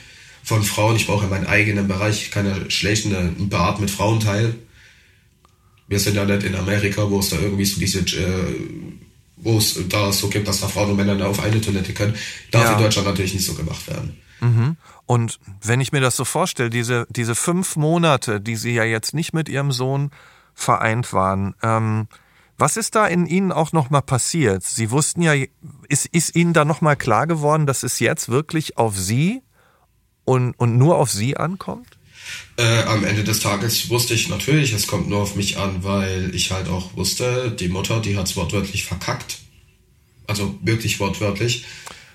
[0.49, 0.97] von Frauen.
[0.97, 2.23] Ich brauche ja meinen eigenen Bereich.
[2.23, 4.57] Ich kann ja schlecht einen Bart mit Frauen teilen.
[5.89, 8.55] Wir sind ja nicht in Amerika, wo es da irgendwie so diese, äh,
[9.37, 12.15] wo es da so gibt, dass da Frauen und Männer auf eine Toilette können.
[12.51, 12.73] Darf ja.
[12.73, 14.17] in Deutschland natürlich nicht so gemacht werden.
[14.41, 14.77] Mhm.
[15.05, 19.13] Und wenn ich mir das so vorstelle, diese, diese fünf Monate, die Sie ja jetzt
[19.13, 20.11] nicht mit Ihrem Sohn
[20.55, 22.09] vereint waren, ähm,
[22.57, 24.65] was ist da in Ihnen auch nochmal passiert?
[24.65, 25.35] Sie wussten ja,
[25.89, 29.43] ist, ist Ihnen da nochmal klar geworden, dass es jetzt wirklich auf Sie
[30.29, 31.89] und, und nur auf sie ankommt?
[32.59, 36.31] Äh, am Ende des Tages wusste ich natürlich, es kommt nur auf mich an, weil
[36.35, 39.39] ich halt auch wusste, die Mutter, die hat es wortwörtlich verkackt.
[40.27, 41.65] Also wirklich wortwörtlich.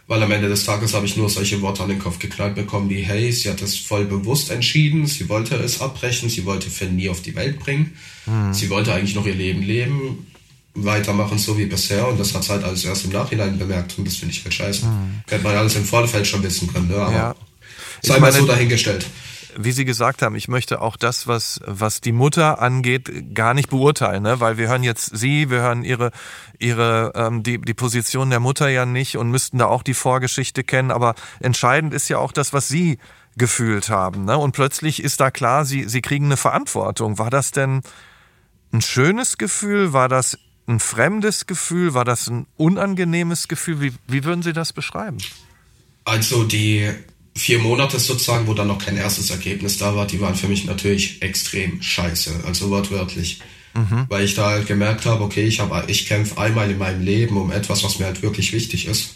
[0.05, 2.89] Weil am Ende des Tages habe ich nur solche Worte an den Kopf geknallt bekommen
[2.89, 6.97] wie, hey, sie hat es voll bewusst entschieden, sie wollte es abbrechen, sie wollte Finn
[6.97, 7.93] nie auf die Welt bringen.
[8.25, 8.53] Hm.
[8.53, 10.27] Sie wollte eigentlich noch ihr Leben leben,
[10.75, 14.05] weitermachen so wie bisher und das hat sie halt alles erst im Nachhinein bemerkt und
[14.05, 14.85] das finde ich halt scheiße.
[14.85, 15.21] Hm.
[15.27, 16.97] Hätte man alles im Vorfeld schon wissen können, ne?
[16.97, 17.35] aber ja.
[18.05, 19.05] Sei mal so dahingestellt.
[19.55, 23.69] Wie Sie gesagt haben, ich möchte auch das, was, was die Mutter angeht, gar nicht
[23.69, 24.39] beurteilen, ne?
[24.39, 26.11] weil wir hören jetzt Sie, wir hören Ihre,
[26.57, 30.63] Ihre ähm, die, die Position der Mutter ja nicht und müssten da auch die Vorgeschichte
[30.63, 30.89] kennen.
[30.89, 32.97] Aber entscheidend ist ja auch das, was Sie
[33.37, 34.25] gefühlt haben.
[34.25, 34.37] Ne?
[34.37, 37.19] Und plötzlich ist da klar, Sie, Sie kriegen eine Verantwortung.
[37.19, 37.81] War das denn
[38.71, 39.93] ein schönes Gefühl?
[39.93, 40.37] War das
[40.67, 41.93] ein fremdes Gefühl?
[41.93, 43.81] War das ein unangenehmes Gefühl?
[43.81, 45.17] Wie, wie würden Sie das beschreiben?
[46.05, 46.91] Also die
[47.35, 50.65] vier Monate sozusagen, wo dann noch kein erstes Ergebnis da war, die waren für mich
[50.65, 53.41] natürlich extrem scheiße, also wortwörtlich.
[53.73, 54.05] Mhm.
[54.07, 57.37] Weil ich da halt gemerkt habe, okay, ich, hab, ich kämpfe einmal in meinem Leben
[57.37, 59.15] um etwas, was mir halt wirklich wichtig ist.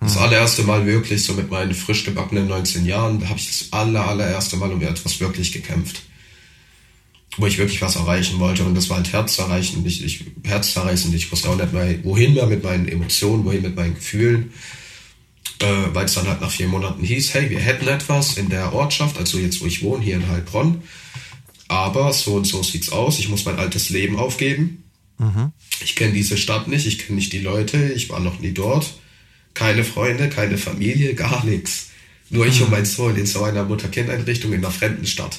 [0.00, 3.72] Das allererste Mal wirklich, so mit meinen frisch gebackenen 19 Jahren, da habe ich das
[3.72, 6.02] aller, allererste Mal um etwas wirklich gekämpft.
[7.38, 8.64] Wo ich wirklich was erreichen wollte.
[8.64, 9.86] Und das war halt herzzerreißend.
[9.86, 11.14] Ich, ich, herzzerreißend.
[11.14, 14.52] Ich wusste auch nicht mehr, wohin mehr mit meinen Emotionen, wohin mit meinen Gefühlen.
[15.60, 18.72] Äh, Weil es dann halt nach vier Monaten hieß, hey, wir hätten etwas in der
[18.72, 20.82] Ortschaft, also jetzt, wo ich wohne, hier in Heilbronn.
[21.68, 23.18] Aber so und so sieht's aus.
[23.18, 24.84] Ich muss mein altes Leben aufgeben.
[25.18, 25.52] Mhm.
[25.82, 28.94] Ich kenne diese Stadt nicht, ich kenne nicht die Leute, ich war noch nie dort
[29.56, 31.88] keine Freunde, keine Familie, gar nichts.
[32.28, 32.66] Nur ich mhm.
[32.66, 35.38] und mein Sohn in so einer Mutter-Kind-Einrichtung in einer fremden Stadt.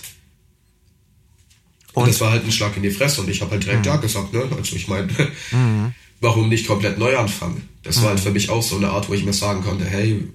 [1.94, 3.86] Und, und das war halt ein Schlag in die Fresse und ich habe halt direkt
[3.86, 3.92] mhm.
[3.92, 4.50] ja gesagt, ne?
[4.58, 5.08] Also ich meine,
[5.52, 5.94] mhm.
[6.22, 7.68] Warum nicht komplett neu anfangen?
[7.84, 8.24] Das war halt mhm.
[8.24, 10.28] für mich auch so eine Art, wo ich mir sagen konnte, hey,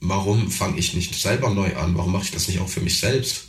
[0.00, 1.96] warum fange ich nicht selber neu an?
[1.96, 3.48] Warum mache ich das nicht auch für mich selbst?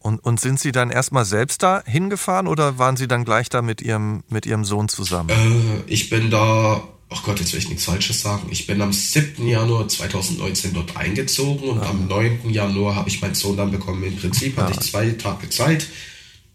[0.00, 3.62] Und, und sind Sie dann erstmal selbst da hingefahren oder waren Sie dann gleich da
[3.62, 5.30] mit Ihrem, mit Ihrem Sohn zusammen?
[5.30, 8.48] Äh, ich bin da ach Gott, jetzt will ich nichts Falsches sagen.
[8.50, 9.46] Ich bin am 7.
[9.46, 11.88] Januar 2019 dort eingezogen und ja.
[11.88, 12.50] am 9.
[12.50, 14.02] Januar habe ich meinen Sohn dann bekommen.
[14.04, 14.64] Im Prinzip ja.
[14.64, 15.86] hatte ich zwei Tage Zeit,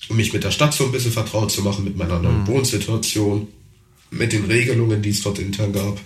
[0.09, 2.47] um mich mit der Stadt so ein bisschen vertraut zu machen, mit meiner neuen mhm.
[2.47, 3.47] Wohnsituation,
[4.13, 5.99] mit den Regelungen, die es dort intern gab.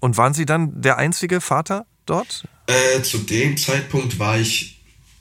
[0.00, 2.44] Und waren Sie dann der einzige Vater dort?
[2.66, 4.74] Äh, zu dem Zeitpunkt war ich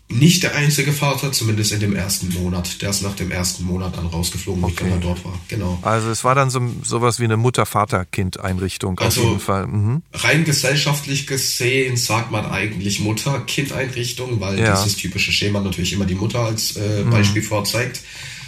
[0.09, 2.81] nicht der einzige Vater, zumindest in dem ersten Monat.
[2.81, 4.83] Der ist nach dem ersten Monat dann rausgeflogen, okay.
[4.83, 5.39] ich dann dort war.
[5.47, 5.79] Genau.
[5.81, 9.67] Also es war dann so sowas wie eine Mutter-Vater-Kind-Einrichtung also auf jeden Fall.
[9.67, 10.03] Mhm.
[10.13, 14.75] Rein gesellschaftlich gesehen sagt man eigentlich Mutter-Kind-Einrichtung, weil ja.
[14.75, 17.09] dieses typische Schema natürlich immer die Mutter als äh, mhm.
[17.09, 17.47] Beispiel mhm.
[17.47, 18.01] vorzeigt.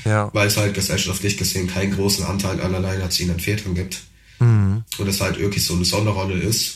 [0.05, 0.29] Ja.
[0.33, 4.03] Weil es halt gesellschaftlich gesehen keinen großen Anteil an alleinerziehenden Vätern gibt.
[4.39, 4.83] Mhm.
[4.97, 6.75] Und es halt wirklich so eine Sonderrolle ist.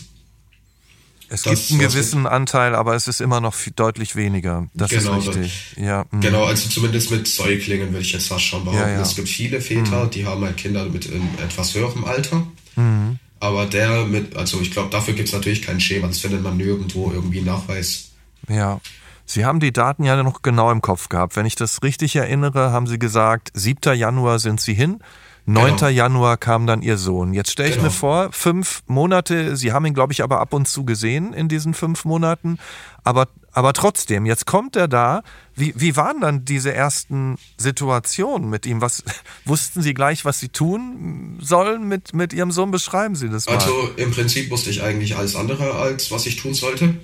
[1.32, 4.68] Es das, gibt einen gewissen Anteil, aber es ist immer noch viel, deutlich weniger.
[4.74, 5.74] Das genau, ist richtig.
[5.76, 6.22] Das, ja, mhm.
[6.22, 8.90] Genau, also zumindest mit Säuglingen würde ich jetzt fast schon behaupten.
[8.90, 9.02] Ja, ja.
[9.02, 10.10] Es gibt viele Väter, mhm.
[10.10, 12.48] die haben halt Kinder mit in etwas höherem Alter.
[12.76, 13.20] Mhm.
[13.40, 16.08] Aber der mit, also ich glaube, dafür gibt es natürlich kein Schema.
[16.08, 18.10] Das findet man nirgendwo irgendwie Nachweis.
[18.50, 18.82] Ja.
[19.30, 21.36] Sie haben die Daten ja noch genau im Kopf gehabt.
[21.36, 23.96] Wenn ich das richtig erinnere, haben Sie gesagt, 7.
[23.96, 25.04] Januar sind Sie hin.
[25.46, 25.76] 9.
[25.76, 25.88] Genau.
[25.88, 27.34] Januar kam dann ihr Sohn.
[27.34, 27.90] Jetzt stelle ich genau.
[27.90, 31.48] mir vor, fünf Monate, Sie haben ihn, glaube ich, aber ab und zu gesehen in
[31.48, 32.58] diesen fünf Monaten.
[33.04, 35.22] Aber, aber trotzdem, jetzt kommt er da.
[35.56, 38.82] Wie, wie waren dann diese ersten Situationen mit ihm?
[38.82, 39.04] Was
[39.46, 42.72] wussten Sie gleich, was Sie tun sollen mit, mit Ihrem Sohn?
[42.72, 43.54] Beschreiben Sie das mal.
[43.58, 46.96] Also im Prinzip wusste ich eigentlich alles andere, als was ich tun sollte.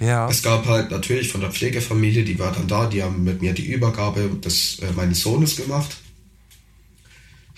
[0.00, 0.28] Ja.
[0.28, 3.52] Es gab halt natürlich von der Pflegefamilie, die war dann da, die haben mit mir
[3.52, 5.96] die Übergabe des äh, meines Sohnes gemacht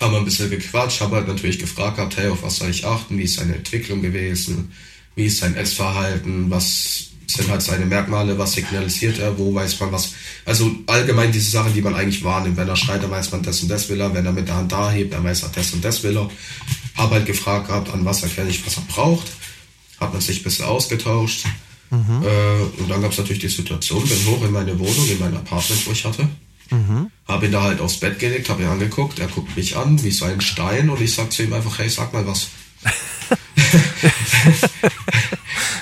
[0.01, 2.85] haben wir ein bisschen gequatscht, habe halt natürlich gefragt gehabt, hey, auf was soll ich
[2.85, 4.73] achten, wie ist seine Entwicklung gewesen,
[5.15, 9.93] wie ist sein Essverhalten, was sind halt seine Merkmale, was signalisiert er, wo weiß man
[9.93, 10.13] was.
[10.45, 12.57] Also allgemein diese Sachen, die man eigentlich wahrnimmt.
[12.57, 14.13] Wenn er schreit, dann weiß man das und das will er.
[14.15, 16.31] Wenn er mit der Hand da hebt, dann weiß er das und das will er.
[16.97, 19.27] Habe halt gefragt gehabt, an was erkenne ich, was er braucht.
[19.99, 21.47] Hat man sich ein bisschen ausgetauscht.
[21.91, 22.23] Mhm.
[22.23, 25.37] Äh, und dann gab es natürlich die Situation, bin hoch in meine Wohnung, in mein
[25.37, 26.29] Apartment, wo ich hatte.
[26.71, 27.11] Mhm.
[27.29, 30.11] Habe ihn da halt aufs Bett gelegt, habe ihn angeguckt, er guckt mich an wie
[30.11, 32.49] so ein Stein und ich sag zu ihm einfach, hey, sag mal was.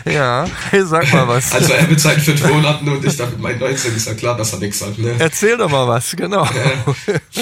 [0.05, 1.53] ja, hey, sag mal was.
[1.53, 4.53] Also er mit seinen fünf Monaten und ich dachte, mein 19 ist ja klar, dass
[4.53, 4.99] er nichts sagt.
[4.99, 5.15] Ne?
[5.19, 6.49] Erzähl doch mal was, genau.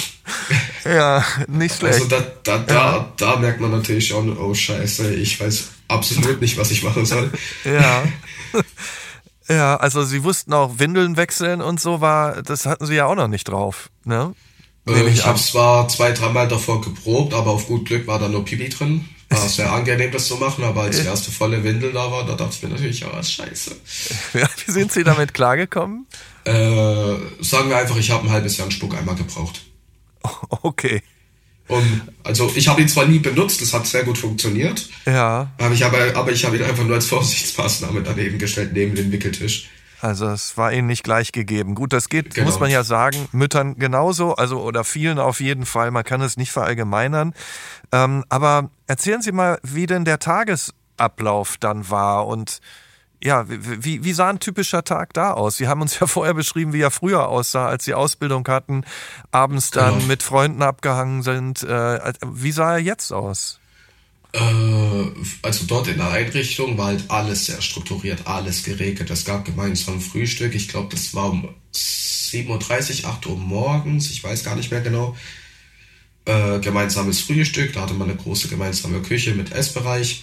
[0.84, 1.94] ja, nicht schlecht.
[1.94, 3.12] Also da, da, da, ja.
[3.16, 7.30] da merkt man natürlich schon, oh scheiße, ich weiß absolut nicht, was ich machen soll.
[7.64, 8.04] ja.
[9.50, 13.16] Ja, also sie wussten auch Windeln wechseln und so war, das hatten sie ja auch
[13.16, 14.32] noch nicht drauf, ne?
[14.86, 18.44] Äh, ich, habe zwar zwei, dreimal davor geprobt, aber auf gut Glück war da nur
[18.44, 19.08] Pipi drin.
[19.28, 22.34] War sehr angenehm, das zu machen, aber als die erste volle Windel da war, da
[22.34, 23.76] dachte ich mir natürlich, ja, was scheiße.
[24.38, 26.06] Ja, wie sind Sie damit klargekommen?
[26.44, 29.62] Äh, sagen wir einfach, ich habe ein halbes Jahr einen Spuck einmal gebraucht.
[30.62, 31.02] Okay.
[31.70, 34.88] Und also ich habe ihn zwar nie benutzt, das hat sehr gut funktioniert.
[35.06, 35.52] Ja.
[35.56, 39.12] Aber ich habe, aber ich habe ihn einfach nur als Vorsichtsmaßnahme daneben gestellt, neben den
[39.12, 39.70] Wickeltisch.
[40.00, 41.76] Also es war ihnen nicht gleich gegeben.
[41.76, 42.46] Gut, das geht, genau.
[42.46, 45.90] muss man ja sagen, Müttern genauso, also oder vielen auf jeden Fall.
[45.92, 47.34] Man kann es nicht verallgemeinern.
[47.92, 52.60] Ähm, aber erzählen Sie mal, wie denn der Tagesablauf dann war und
[53.22, 55.56] ja, wie, wie sah ein typischer Tag da aus?
[55.56, 58.84] Sie haben uns ja vorher beschrieben, wie er früher aussah, als Sie Ausbildung hatten,
[59.30, 60.06] abends dann genau.
[60.06, 61.62] mit Freunden abgehangen sind.
[61.62, 63.60] Äh, wie sah er jetzt aus?
[64.32, 64.40] Äh,
[65.42, 69.10] also dort in der Einrichtung war halt alles sehr strukturiert, alles geregelt.
[69.10, 70.54] Es gab gemeinsam Frühstück.
[70.54, 74.10] Ich glaube, das war um 7.30 Uhr, 8 Uhr morgens.
[74.10, 75.16] Ich weiß gar nicht mehr genau.
[76.24, 77.72] Äh, gemeinsames Frühstück.
[77.72, 80.22] Da hatte man eine große gemeinsame Küche mit Essbereich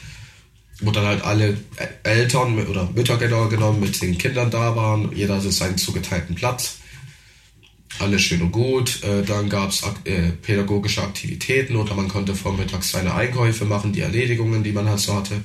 [0.82, 1.58] wo dann halt alle
[2.04, 5.12] Eltern oder Mütter genau genommen mit den Kindern da waren.
[5.16, 6.78] Jeder hatte seinen zugeteilten Platz.
[8.00, 9.04] Alles schön und gut.
[9.04, 14.02] Äh, dann gab es äh, pädagogische Aktivitäten oder man konnte vormittags seine Einkäufe machen, die
[14.02, 15.36] Erledigungen, die man halt so hatte.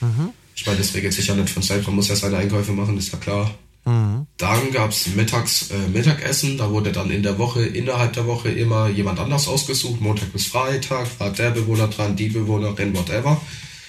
[0.00, 0.30] Mhm.
[0.56, 2.96] Ich meine, das regelt sich ja nicht von selbst, man muss ja seine Einkäufe machen,
[2.96, 3.54] ist ja klar.
[3.84, 4.26] Mhm.
[4.38, 8.88] Dann gab's mittags äh, Mittagessen, da wurde dann in der Woche, innerhalb der Woche immer
[8.88, 10.00] jemand anders ausgesucht.
[10.00, 13.40] Montag bis Freitag war der Bewohner dran, die Bewohnerin, whatever.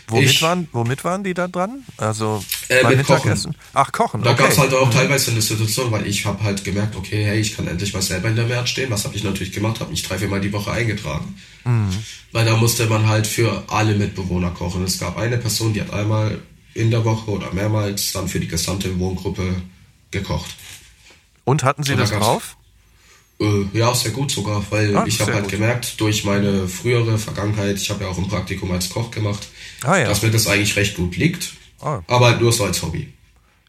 [0.09, 1.83] Womit, ich, waren, womit waren die da dran?
[1.97, 3.53] Also äh, mit Mittagessen?
[3.53, 3.69] Kochen.
[3.73, 4.23] Ach, kochen.
[4.23, 4.43] Da okay.
[4.43, 4.91] gab es halt auch mhm.
[4.91, 8.29] teilweise eine Situation, weil ich habe halt gemerkt, okay, hey, ich kann endlich mal selber
[8.29, 8.89] in der Mehrheit stehen.
[8.89, 9.79] Was habe ich natürlich gemacht?
[9.79, 11.35] Habe mich drei, vier Mal die Woche eingetragen.
[11.63, 11.89] Mhm.
[12.31, 14.83] Weil da musste man halt für alle Mitbewohner kochen.
[14.83, 16.39] Es gab eine Person, die hat einmal
[16.73, 19.61] in der Woche oder mehrmals dann für die gesamte Wohngruppe
[20.11, 20.55] gekocht.
[21.43, 22.57] Und hatten Sie Und das drauf?
[23.39, 25.51] Äh, ja, sehr gut sogar, weil ah, ich habe halt gut.
[25.51, 29.47] gemerkt, durch meine frühere Vergangenheit, ich habe ja auch ein Praktikum als Koch gemacht,
[29.83, 30.07] ah, ja.
[30.07, 31.53] dass mir das eigentlich recht gut liegt.
[31.81, 32.01] Ah.
[32.07, 33.13] Aber halt nur so als Hobby.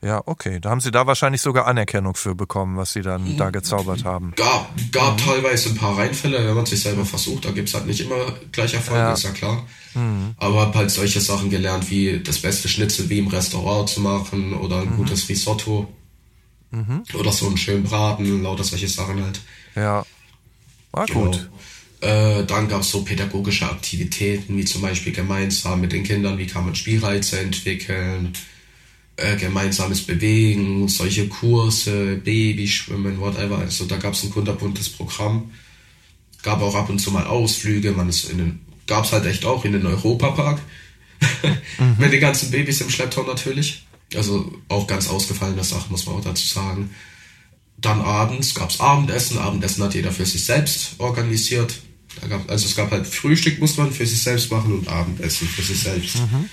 [0.02, 0.60] Ja, okay.
[0.60, 4.32] Da haben Sie da wahrscheinlich sogar Anerkennung für bekommen, was Sie dann da gezaubert haben.
[4.34, 5.24] Gab, gab mhm.
[5.24, 7.44] teilweise ein paar Reinfälle, wenn man sich selber versucht.
[7.44, 9.12] Da gibt's halt nicht immer gleich Erfolg, ja.
[9.12, 9.66] ist ja klar.
[9.94, 10.34] Mhm.
[10.38, 14.54] Aber habe halt solche Sachen gelernt, wie das beste Schnitzel wie im Restaurant zu machen
[14.54, 14.96] oder ein mhm.
[14.96, 15.86] gutes Risotto.
[16.70, 17.02] Mhm.
[17.14, 19.40] Oder so einen schönen Braten, lauter solche Sachen halt.
[19.74, 20.04] Ja.
[20.92, 21.26] War genau.
[21.26, 21.50] gut.
[22.00, 26.46] Äh, dann gab es so pädagogische Aktivitäten, wie zum Beispiel gemeinsam mit den Kindern, wie
[26.46, 28.32] kann man Spielreize entwickeln,
[29.16, 33.58] äh, gemeinsames Bewegen, solche Kurse, Babyschwimmen, whatever.
[33.58, 35.50] Also da gab es ein kunterbuntes Programm.
[36.42, 39.44] Gab auch ab und zu mal Ausflüge, man ist in den, gab es halt echt
[39.44, 40.58] auch in den Europapark.
[41.78, 41.96] mhm.
[41.98, 43.84] Mit den ganzen Babys im Schlepptau natürlich.
[44.14, 46.90] Also auch ganz ausgefallene Sachen, muss man auch dazu sagen.
[47.78, 49.38] Dann abends gab es Abendessen.
[49.38, 51.80] Abendessen hat jeder für sich selbst organisiert.
[52.28, 55.62] Gab, also es gab halt Frühstück, muss man für sich selbst machen und Abendessen für
[55.62, 56.16] sich selbst.
[56.16, 56.50] Mhm.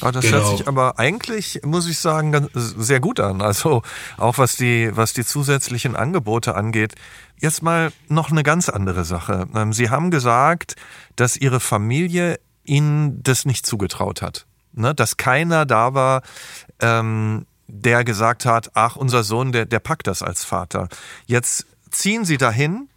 [0.00, 0.38] Aber das genau.
[0.38, 3.42] hört sich aber eigentlich, muss ich sagen, ganz, sehr gut an.
[3.42, 3.82] Also
[4.16, 6.94] auch was die, was die zusätzlichen Angebote angeht.
[7.40, 9.46] Jetzt mal noch eine ganz andere Sache.
[9.54, 10.76] Ähm, Sie haben gesagt,
[11.16, 16.22] dass Ihre Familie Ihnen das nicht zugetraut hat ne, dass keiner da war,
[16.80, 20.88] ähm, der gesagt hat, ach, unser Sohn, der, der packt das als Vater.
[21.26, 22.88] Jetzt ziehen sie dahin,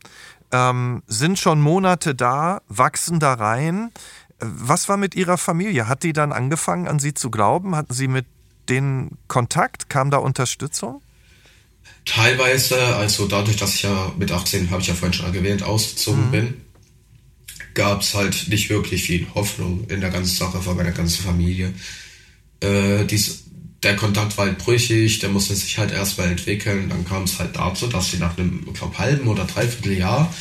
[0.52, 3.92] ähm, sind schon Monate da, wachsen da rein.
[4.40, 5.88] Was war mit ihrer Familie?
[5.88, 7.76] Hat die dann angefangen, an sie zu glauben?
[7.76, 8.26] Hatten sie mit
[8.70, 9.90] denen Kontakt?
[9.90, 11.02] Kam da Unterstützung?
[12.06, 16.28] Teilweise, also dadurch, dass ich ja mit 18, habe ich ja vorhin schon erwähnt, ausgezogen
[16.28, 16.32] mhm.
[16.32, 16.62] bin,
[17.78, 21.74] gab es halt nicht wirklich viel Hoffnung in der ganzen Sache von meiner ganzen Familie.
[22.60, 23.44] Äh, dies,
[23.84, 26.90] der Kontakt war halt brüchig, der musste sich halt erstmal entwickeln.
[26.90, 30.34] Dann kam es halt dazu, dass sie nach einem, ich glaube, halben oder dreiviertel Jahr,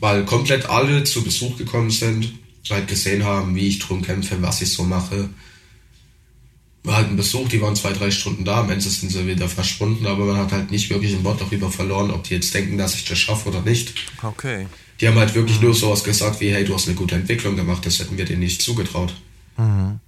[0.00, 2.32] weil komplett alle zu Besuch gekommen sind,
[2.70, 5.28] halt gesehen haben, wie ich drum kämpfe, was ich so mache.
[6.84, 10.06] Wir hatten Besuch, die waren zwei, drei Stunden da, am Ende sind sie wieder verschwunden,
[10.06, 12.94] aber man hat halt nicht wirklich ein Wort darüber verloren, ob die jetzt denken, dass
[12.94, 13.92] ich das schaffe oder nicht.
[14.22, 14.66] Okay.
[15.02, 17.84] Die haben halt wirklich nur sowas gesagt wie, hey, du hast eine gute Entwicklung gemacht,
[17.84, 19.12] das hätten wir dir nicht zugetraut.
[19.56, 19.98] Mhm.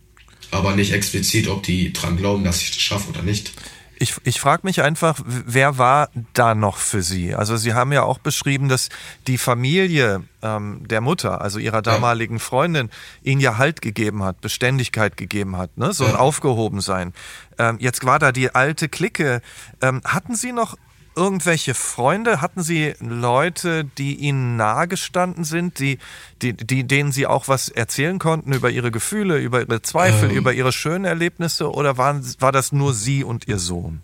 [0.53, 3.53] Aber nicht explizit, ob die dran glauben, dass ich das schaffe oder nicht.
[3.99, 7.35] Ich, ich frage mich einfach, wer war da noch für Sie?
[7.35, 8.89] Also Sie haben ja auch beschrieben, dass
[9.27, 12.41] die Familie ähm, der Mutter, also Ihrer damaligen ja.
[12.41, 12.91] Freundin,
[13.25, 15.93] Ihnen ja Halt gegeben hat, Beständigkeit gegeben hat, ne?
[15.93, 17.15] so ein Aufgehobensein.
[17.59, 19.43] Ähm, jetzt war da die alte Clique.
[19.81, 20.77] Ähm, hatten Sie noch
[21.17, 22.41] irgendwelche Freunde?
[22.41, 25.99] Hatten Sie Leute, die Ihnen nahegestanden sind, die,
[26.43, 30.37] die, die, denen Sie auch was erzählen konnten über Ihre Gefühle, über Ihre Zweifel, ähm,
[30.37, 34.01] über Ihre schönen Erlebnisse oder waren, war das nur Sie und Ihr Sohn?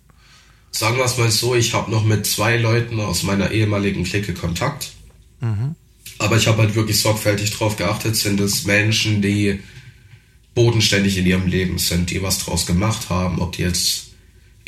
[0.72, 4.34] Sagen wir es mal so, ich habe noch mit zwei Leuten aus meiner ehemaligen Clique
[4.34, 4.92] Kontakt.
[5.40, 5.74] Mhm.
[6.18, 9.60] Aber ich habe halt wirklich sorgfältig darauf geachtet, sind es Menschen, die
[10.54, 14.09] bodenständig in ihrem Leben sind, die was draus gemacht haben, ob die jetzt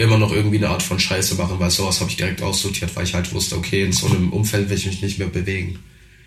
[0.03, 3.05] immer noch irgendwie eine Art von Scheiße machen, weil sowas habe ich direkt aussortiert, weil
[3.05, 5.79] ich halt wusste, okay, in so einem Umfeld will ich mich nicht mehr bewegen.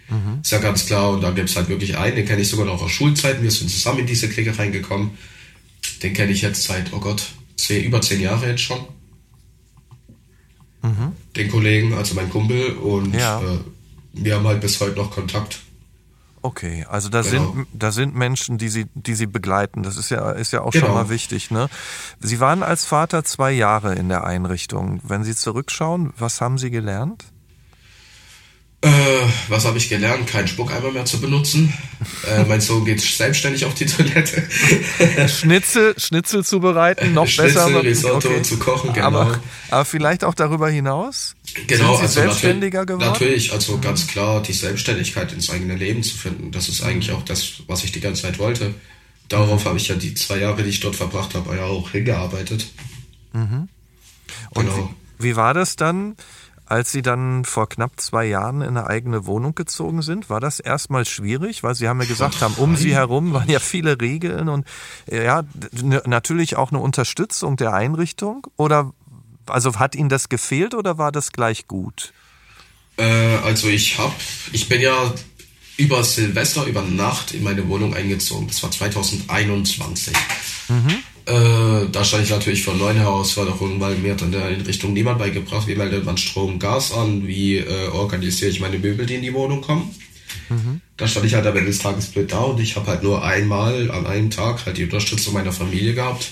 [0.10, 0.40] Mhm.
[0.42, 1.12] Ist ja ganz klar.
[1.12, 3.44] Und da gibt es halt wirklich einen, den kenne ich sogar noch aus Schulzeiten.
[3.44, 5.12] Wir sind zusammen in diese Clique reingekommen.
[6.04, 7.24] Den kenne ich jetzt seit, oh Gott,
[7.58, 8.80] zehn, über zehn Jahre jetzt schon.
[10.82, 11.14] Mhm.
[11.36, 12.74] Den Kollegen, also mein Kumpel.
[12.74, 13.42] Und ja.
[13.42, 13.58] äh,
[14.14, 15.60] wir haben halt bis heute noch Kontakt.
[16.46, 17.54] Okay, also da genau.
[17.54, 19.82] sind da sind Menschen, die sie die sie begleiten.
[19.82, 20.86] Das ist ja ist ja auch genau.
[20.86, 21.50] schon mal wichtig.
[21.50, 21.70] Ne?
[22.20, 25.00] Sie waren als Vater zwei Jahre in der Einrichtung.
[25.04, 27.26] Wenn Sie zurückschauen, was haben Sie gelernt?
[28.86, 30.28] Äh, was habe ich gelernt?
[30.28, 31.74] Keinen Spuckeimer mehr zu benutzen.
[32.30, 34.48] äh, mein Sohn geht selbstständig auf die Toilette.
[35.28, 37.84] Schnitzel, Schnitzel zubereiten, noch Schnitzel, besser.
[37.84, 38.42] Risotto okay.
[38.44, 39.08] zu kochen, genau.
[39.08, 39.40] Aber,
[39.72, 41.36] aber vielleicht auch darüber hinaus?
[41.66, 43.14] Genau, also selbstständiger natürlich, geworden?
[43.14, 47.26] Natürlich, also ganz klar, die Selbstständigkeit ins eigene Leben zu finden, das ist eigentlich auch
[47.26, 48.76] das, was ich die ganze Zeit wollte.
[49.30, 49.70] Darauf mhm.
[49.70, 52.68] habe ich ja die zwei Jahre, die ich dort verbracht habe, ja auch hingearbeitet.
[53.34, 53.68] Mhm.
[54.52, 54.94] Und genau.
[55.18, 56.16] wie, wie war das dann?
[56.68, 60.60] Als Sie dann vor knapp zwei Jahren in eine eigene Wohnung gezogen sind, war das
[60.60, 64.50] erstmal schwierig, weil Sie haben ja gesagt haben, um Sie herum waren ja viele Regeln
[64.50, 64.66] und
[65.12, 65.44] ja,
[66.06, 68.94] natürlich auch eine Unterstützung der Einrichtung oder
[69.48, 72.14] also hat Ihnen das gefehlt oder war das gleich gut?
[72.98, 73.04] Äh,
[73.44, 74.14] also ich hab,
[74.52, 75.14] ich bin ja
[75.78, 78.48] über Silvester, über Nacht in meine Wohnung eingezogen.
[78.48, 80.14] Das war 2021.
[80.70, 81.04] Mhm.
[81.26, 85.18] Äh, da stand ich natürlich vor neuen Herausforderungen, weil mir hat in der Richtung niemand
[85.18, 89.24] beigebracht, wie meldet man Strom, Gas an, wie äh, organisiere ich meine Möbel, die in
[89.24, 89.96] die Wohnung kommen.
[90.50, 90.82] Mhm.
[90.98, 93.24] Da stand ich halt am Ende des Tages blöd da und ich habe halt nur
[93.24, 96.32] einmal an einem Tag halt die Unterstützung meiner Familie gehabt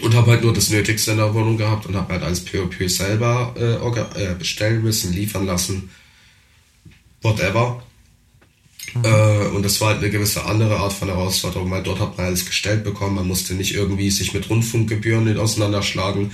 [0.00, 2.68] und habe halt nur das Nötigste in der Wohnung gehabt und habe halt alles peu
[2.88, 5.90] selber äh, äh, bestellen müssen, liefern lassen,
[7.22, 7.82] whatever.
[8.98, 9.04] Mhm.
[9.04, 12.26] Äh, und das war halt eine gewisse andere Art von Herausforderung, weil dort hat man
[12.26, 16.32] alles gestellt bekommen, man musste nicht irgendwie sich mit Rundfunkgebühren auseinanderschlagen,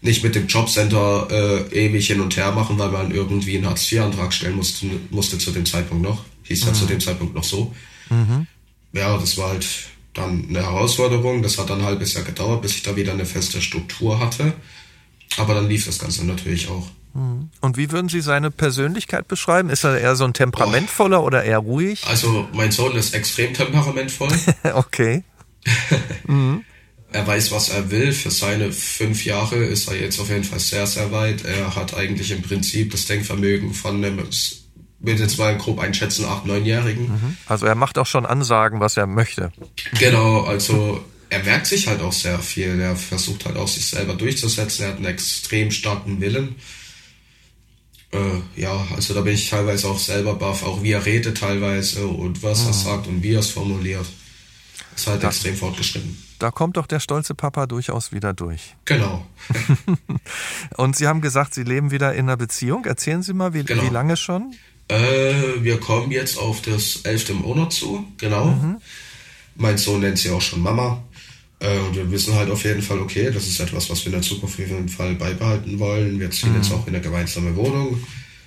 [0.00, 4.32] nicht mit dem Jobcenter äh, ewig hin und her machen, weil man irgendwie einen Hartz-IV-Antrag
[4.32, 6.24] stellen musste, musste zu dem Zeitpunkt noch.
[6.44, 6.68] Hieß mhm.
[6.68, 7.72] ja zu dem Zeitpunkt noch so.
[8.10, 8.46] Mhm.
[8.92, 9.66] Ja, das war halt
[10.12, 11.42] dann eine Herausforderung.
[11.42, 14.52] Das hat dann ein halbes Jahr gedauert, bis ich da wieder eine feste Struktur hatte.
[15.38, 16.88] Aber dann lief das Ganze natürlich auch.
[17.14, 17.50] Mhm.
[17.60, 19.70] Und wie würden Sie seine Persönlichkeit beschreiben?
[19.70, 21.26] Ist er eher so ein temperamentvoller oh.
[21.26, 22.06] oder eher ruhig?
[22.06, 24.30] Also mein Sohn ist extrem temperamentvoll.
[24.74, 25.24] okay.
[26.26, 26.64] mhm.
[27.12, 28.12] Er weiß, was er will.
[28.12, 31.44] Für seine fünf Jahre ist er jetzt auf jeden Fall sehr, sehr weit.
[31.44, 34.18] Er hat eigentlich im Prinzip das Denkvermögen von einem
[35.02, 37.08] würde jetzt mal grob einschätzen, acht, neunjährigen.
[37.08, 37.36] Mhm.
[37.46, 39.52] Also er macht auch schon Ansagen, was er möchte.
[39.98, 42.78] Genau, also er merkt sich halt auch sehr viel.
[42.78, 44.84] Er versucht halt auch sich selber durchzusetzen.
[44.84, 46.56] Er hat einen extrem starken Willen.
[48.10, 52.06] Äh, ja, also da bin ich teilweise auch selber baff, auch wie er redet teilweise
[52.06, 52.66] und was mhm.
[52.68, 54.04] er sagt und wie er es formuliert.
[54.94, 56.22] Ist halt da, extrem fortgeschritten.
[56.38, 58.76] Da kommt doch der stolze Papa durchaus wieder durch.
[58.84, 59.26] Genau.
[60.76, 62.84] und Sie haben gesagt, Sie leben wieder in einer Beziehung.
[62.84, 63.82] Erzählen Sie mal, wie, genau.
[63.84, 64.54] wie lange schon?
[64.88, 68.48] Äh, wir kommen jetzt auf das elfte Monat zu, genau.
[68.48, 68.82] Mhm.
[69.54, 71.02] Mein Sohn nennt sie auch schon Mama.
[71.62, 74.12] Äh, und wir wissen halt auf jeden Fall, okay, das ist etwas, was wir in
[74.12, 76.18] der Zukunft auf jeden Fall beibehalten wollen.
[76.18, 76.56] Wir ziehen mhm.
[76.56, 78.02] jetzt auch in eine gemeinsame Wohnung.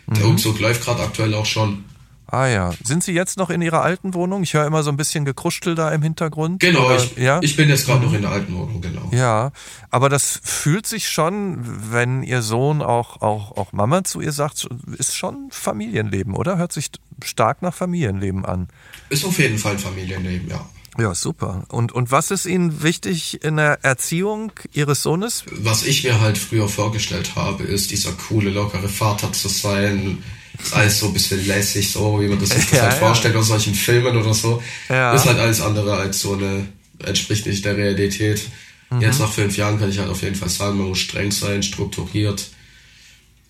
[0.07, 0.31] Der mhm.
[0.31, 1.85] Umzug läuft gerade aktuell auch schon.
[2.27, 2.73] Ah ja.
[2.83, 4.43] Sind Sie jetzt noch in Ihrer alten Wohnung?
[4.43, 6.59] Ich höre immer so ein bisschen Gekruschel da im Hintergrund.
[6.59, 7.39] Genau, ich, ja?
[7.41, 8.05] ich bin jetzt gerade mhm.
[8.07, 9.09] noch in der alten Wohnung, genau.
[9.13, 9.51] Ja,
[9.91, 11.59] aber das fühlt sich schon,
[11.91, 16.57] wenn Ihr Sohn auch, auch, auch Mama zu ihr sagt, ist schon Familienleben, oder?
[16.57, 16.89] Hört sich
[17.23, 18.67] stark nach Familienleben an.
[19.09, 20.67] Ist auf jeden Fall ein Familienleben, ja.
[20.97, 21.65] Ja, super.
[21.69, 25.43] Und, und was ist Ihnen wichtig in der Erziehung Ihres Sohnes?
[25.51, 30.23] Was ich mir halt früher vorgestellt habe, ist dieser coole, lockere Vater zu sein,
[30.61, 32.99] ist alles so ein bisschen lässig, so wie man das sich ja, halt ja.
[32.99, 34.61] vorstellt aus solchen Filmen oder so.
[34.87, 35.13] Ja.
[35.13, 36.67] Ist halt alles andere als so eine,
[37.03, 38.41] entspricht nicht der Realität.
[38.89, 39.01] Mhm.
[39.01, 41.61] Jetzt nach fünf Jahren kann ich halt auf jeden Fall sagen, man muss streng sein,
[41.61, 42.47] strukturiert.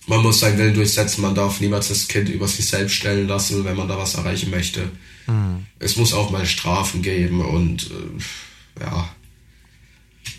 [0.08, 3.66] Man muss seinen Willen durchsetzen, man darf niemals das Kind über sich selbst stellen lassen,
[3.66, 4.90] wenn man da was erreichen möchte.
[5.28, 5.66] Mhm.
[5.80, 9.10] Es muss auch mal Strafen geben und äh, ja.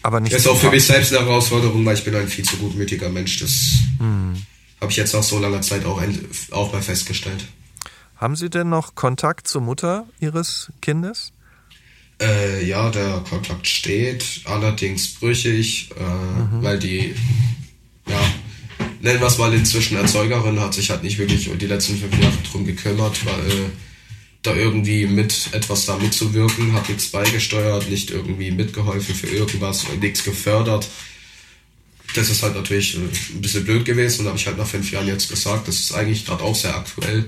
[0.02, 0.32] Aber nicht.
[0.32, 3.08] Das ist auch für mich selbst eine Herausforderung, weil ich bin ein viel zu gutmütiger
[3.08, 3.38] Mensch.
[3.40, 4.34] Das mhm.
[4.80, 6.02] Habe ich jetzt nach so langer Zeit auch,
[6.50, 7.46] auch mal festgestellt.
[8.16, 11.32] Haben Sie denn noch Kontakt zur Mutter Ihres Kindes?
[12.20, 16.62] Äh, ja, der Kontakt steht, allerdings brüchig, äh, mhm.
[16.62, 17.14] weil die,
[18.08, 18.20] ja,
[19.02, 22.36] nennen wir es mal inzwischen Erzeugerin, hat sich halt nicht wirklich die letzten fünf Jahre
[22.50, 23.70] drum gekümmert, weil äh,
[24.46, 30.24] da irgendwie mit etwas da mitzuwirken, hat nichts beigesteuert, nicht irgendwie mitgeholfen für irgendwas, nichts
[30.24, 30.88] gefördert
[32.16, 35.06] das ist halt natürlich ein bisschen blöd gewesen und habe ich halt nach fünf Jahren
[35.06, 37.26] jetzt gesagt, das ist eigentlich gerade auch sehr aktuell,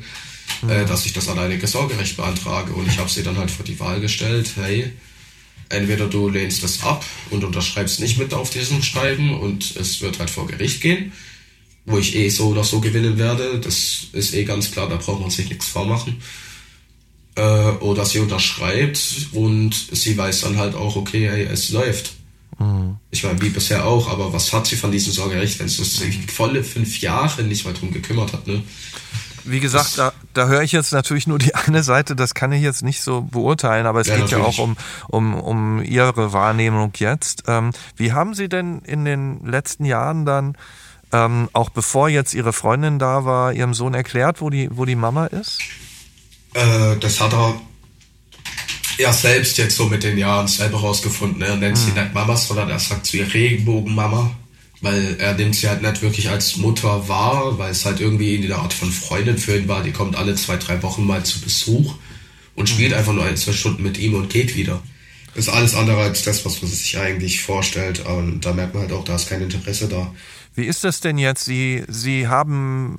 [0.68, 3.64] äh, äh, dass ich das alleinige Sorgerecht beantrage und ich habe sie dann halt vor
[3.64, 4.90] die Wahl gestellt, hey,
[5.68, 10.18] entweder du lehnst das ab und unterschreibst nicht mit auf diesem Schreiben und es wird
[10.18, 11.12] halt vor Gericht gehen,
[11.84, 15.20] wo ich eh so oder so gewinnen werde, das ist eh ganz klar, da braucht
[15.20, 16.16] man sich nichts vormachen.
[17.38, 22.14] Äh, oder sie unterschreibt und sie weiß dann halt auch, okay, hey, es läuft.
[22.58, 22.96] Mhm.
[23.12, 26.32] Ich meine, wie bisher auch, aber was hat sie von diesem Sorgerecht, wenn sie sich
[26.32, 28.64] volle fünf Jahre nicht mal drum gekümmert hat, ne?
[29.44, 32.60] Wie gesagt, da, da höre ich jetzt natürlich nur die eine Seite, das kann ich
[32.60, 34.44] jetzt nicht so beurteilen, aber es ja, geht natürlich.
[34.44, 34.76] ja auch um,
[35.06, 37.44] um, um Ihre Wahrnehmung jetzt.
[37.46, 40.56] Ähm, wie haben Sie denn in den letzten Jahren dann,
[41.12, 44.96] ähm, auch bevor jetzt Ihre Freundin da war, Ihrem Sohn erklärt, wo die, wo die
[44.96, 45.60] Mama ist?
[46.58, 47.60] Äh, das hat er
[48.98, 51.40] er selbst jetzt so mit den Jahren selber rausgefunden.
[51.40, 51.80] Er nennt mhm.
[51.80, 54.36] sie nicht Mama, sondern er sagt zu ihr Regenbogenmama,
[54.80, 58.42] weil er nimmt sie halt nicht wirklich als Mutter wahr, weil es halt irgendwie in
[58.42, 59.82] der Art von Freundin für ihn war.
[59.82, 61.94] Die kommt alle zwei, drei Wochen mal zu Besuch
[62.56, 62.98] und spielt mhm.
[62.98, 64.82] einfach nur ein, zwei Stunden mit ihm und geht wieder.
[65.36, 68.04] ist alles andere als das, was man sich eigentlich vorstellt.
[68.04, 70.12] Und da merkt man halt auch, da ist kein Interesse da.
[70.56, 71.44] Wie ist das denn jetzt?
[71.44, 72.98] Sie, Sie haben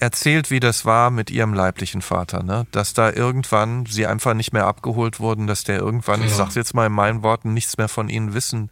[0.00, 2.66] erzählt, wie das war mit Ihrem leiblichen Vater, ne?
[2.72, 6.26] Dass da irgendwann Sie einfach nicht mehr abgeholt wurden, dass der irgendwann, ja.
[6.26, 8.70] ich sag's jetzt mal in meinen Worten, nichts mehr von Ihnen wissen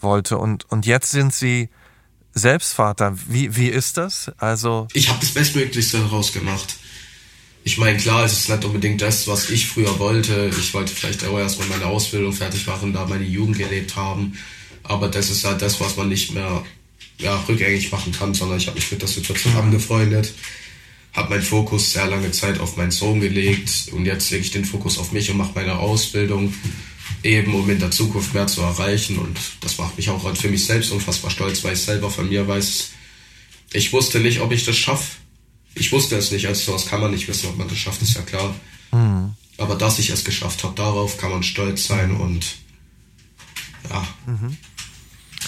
[0.00, 0.38] wollte.
[0.38, 1.68] Und, und jetzt sind Sie
[2.32, 3.14] selbst Vater.
[3.28, 4.32] Wie, wie ist das?
[4.38, 4.88] Also.
[4.92, 6.76] Ich habe das Bestmöglichste daraus gemacht
[7.62, 10.50] ich meine, klar, es ist nicht unbedingt das, was ich früher wollte.
[10.58, 14.38] Ich wollte vielleicht auch erstmal meine Ausbildung fertig machen, da meine Jugend gelebt haben.
[14.82, 16.64] Aber das ist halt das, was man nicht mehr
[17.20, 20.34] ja, rückgängig machen kann, sondern ich habe mich mit der Situation angefreundet,
[21.12, 24.64] habe meinen Fokus sehr lange Zeit auf meinen Sohn gelegt und jetzt lege ich den
[24.64, 26.54] Fokus auf mich und mache meine Ausbildung,
[27.22, 29.18] eben um in der Zukunft mehr zu erreichen.
[29.18, 32.46] Und das macht mich auch für mich selbst unfassbar stolz, weil ich selber von mir
[32.46, 32.90] weiß,
[33.72, 35.20] ich wusste nicht, ob ich das schaffe
[35.74, 38.14] ich wusste es nicht, also sowas kann man nicht wissen, ob man das schafft, ist
[38.14, 38.54] ja klar.
[38.92, 39.34] Mhm.
[39.58, 42.56] Aber dass ich es geschafft habe, darauf kann man stolz sein und
[43.88, 44.06] ja.
[44.26, 44.56] Mhm.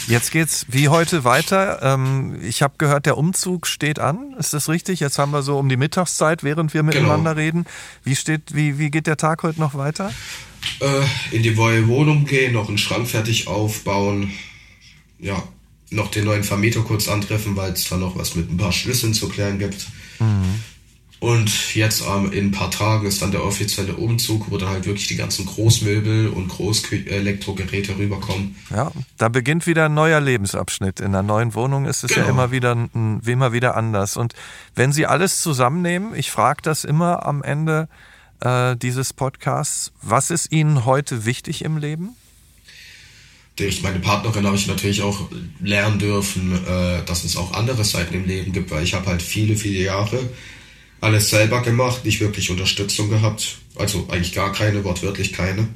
[0.08, 1.80] Jetzt geht's wie heute weiter.
[1.82, 4.34] Ähm, ich habe gehört, der Umzug steht an.
[4.38, 5.00] Ist das richtig?
[5.00, 7.42] Jetzt haben wir so um die Mittagszeit, während wir miteinander genau.
[7.42, 7.66] reden.
[8.04, 10.12] Wie steht, wie, wie geht der Tag heute noch weiter?
[10.80, 14.32] Äh, in die neue Wohnung gehen, noch einen Schrank fertig aufbauen.
[15.18, 15.42] Ja,
[15.90, 19.14] noch den neuen Vermieter kurz antreffen, weil es da noch was mit ein paar Schlüsseln
[19.14, 19.86] zu klären gibt.
[20.18, 20.62] Mhm.
[21.22, 24.86] Und jetzt ähm, in ein paar Tagen ist dann der offizielle Umzug, wo dann halt
[24.86, 28.56] wirklich die ganzen Großmöbel und Großelektrogeräte rüberkommen.
[28.70, 30.98] Ja, da beginnt wieder ein neuer Lebensabschnitt.
[30.98, 32.26] In einer neuen Wohnung ist es genau.
[32.26, 34.16] ja immer wieder, immer wieder anders.
[34.16, 34.34] Und
[34.74, 37.88] wenn Sie alles zusammennehmen, ich frage das immer am Ende
[38.40, 42.16] äh, dieses Podcasts, was ist Ihnen heute wichtig im Leben?
[43.54, 45.28] durch meine Partnerin habe ich natürlich auch
[45.60, 49.22] lernen dürfen, äh, dass es auch andere Seiten im Leben gibt, weil ich habe halt
[49.22, 50.18] viele, viele Jahre
[51.02, 55.68] alles selber gemacht, nicht wirklich Unterstützung gehabt, also eigentlich gar keine, wortwörtlich keine.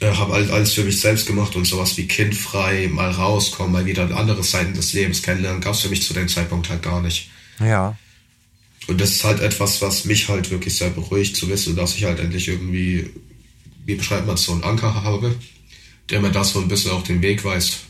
[0.00, 3.86] Äh, habe halt alles für mich selbst gemacht und sowas wie kindfrei mal rauskommen, mal
[3.86, 7.00] wieder andere Seiten des Lebens kennenlernen, gab es für mich zu dem Zeitpunkt halt gar
[7.00, 7.30] nicht.
[7.58, 7.96] Ja.
[8.86, 12.04] Und das ist halt etwas, was mich halt wirklich sehr beruhigt, zu wissen, dass ich
[12.04, 13.10] halt endlich irgendwie,
[13.86, 15.34] wie beschreibt man es, so einen Anker habe,
[16.10, 17.80] der mir das so ein bisschen auf den Weg weist.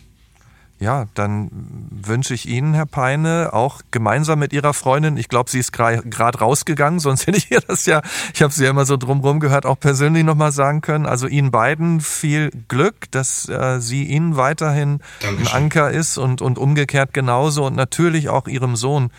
[0.80, 1.50] Ja, dann
[1.90, 6.38] wünsche ich Ihnen, Herr Peine, auch gemeinsam mit Ihrer Freundin, ich glaube, sie ist gerade
[6.38, 8.00] rausgegangen, sonst hätte ich ihr das ja,
[8.32, 11.06] ich habe sie ja immer so drumherum gehört, auch persönlich nochmal sagen können.
[11.06, 15.48] Also Ihnen beiden viel Glück, dass äh, sie Ihnen weiterhin Dankeschön.
[15.48, 19.10] ein Anker ist und, und umgekehrt genauso und natürlich auch Ihrem Sohn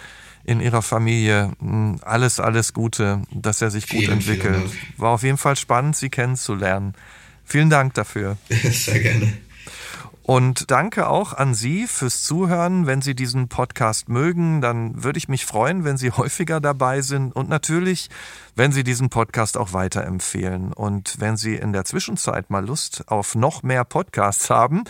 [0.46, 4.72] in Ihrer Familie hm, alles, alles Gute, dass er sich vielen, gut entwickelt.
[4.96, 6.94] War auf jeden Fall spannend, Sie kennenzulernen.
[7.44, 8.38] Vielen Dank dafür.
[8.50, 9.34] Sehr gerne.
[10.30, 12.86] Und danke auch an Sie fürs Zuhören.
[12.86, 17.36] Wenn Sie diesen Podcast mögen, dann würde ich mich freuen, wenn Sie häufiger dabei sind
[17.36, 18.12] und natürlich,
[18.56, 20.72] wenn Sie diesen Podcast auch weiterempfehlen.
[20.72, 24.84] Und wenn Sie in der Zwischenzeit mal Lust auf noch mehr Podcasts haben,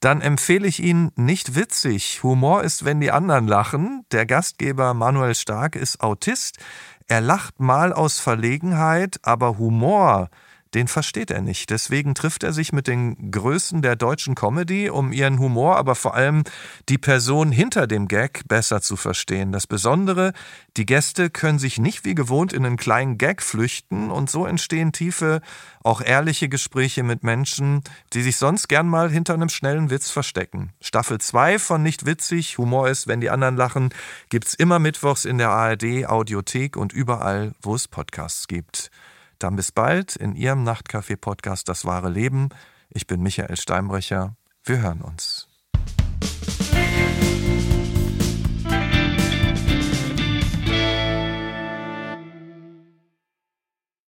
[0.00, 2.22] dann empfehle ich Ihnen nicht witzig.
[2.22, 4.06] Humor ist, wenn die anderen lachen.
[4.12, 6.56] Der Gastgeber Manuel Stark ist Autist.
[7.06, 10.30] Er lacht mal aus Verlegenheit, aber Humor
[10.76, 11.70] den versteht er nicht.
[11.70, 16.14] Deswegen trifft er sich mit den Größen der deutschen Comedy, um ihren Humor, aber vor
[16.14, 16.44] allem
[16.90, 19.52] die Person hinter dem Gag besser zu verstehen.
[19.52, 20.34] Das Besondere,
[20.76, 24.92] die Gäste können sich nicht wie gewohnt in einen kleinen Gag flüchten und so entstehen
[24.92, 25.40] tiefe,
[25.82, 27.80] auch ehrliche Gespräche mit Menschen,
[28.12, 30.74] die sich sonst gern mal hinter einem schnellen Witz verstecken.
[30.82, 33.94] Staffel 2 von Nicht witzig, Humor ist, wenn die anderen lachen,
[34.28, 38.90] gibt's immer mittwochs in der ARD Audiothek und überall, wo es Podcasts gibt.
[39.38, 42.48] Dann bis bald in Ihrem Nachtcafé-Podcast Das wahre Leben.
[42.88, 44.36] Ich bin Michael Steinbrecher.
[44.64, 45.45] Wir hören uns.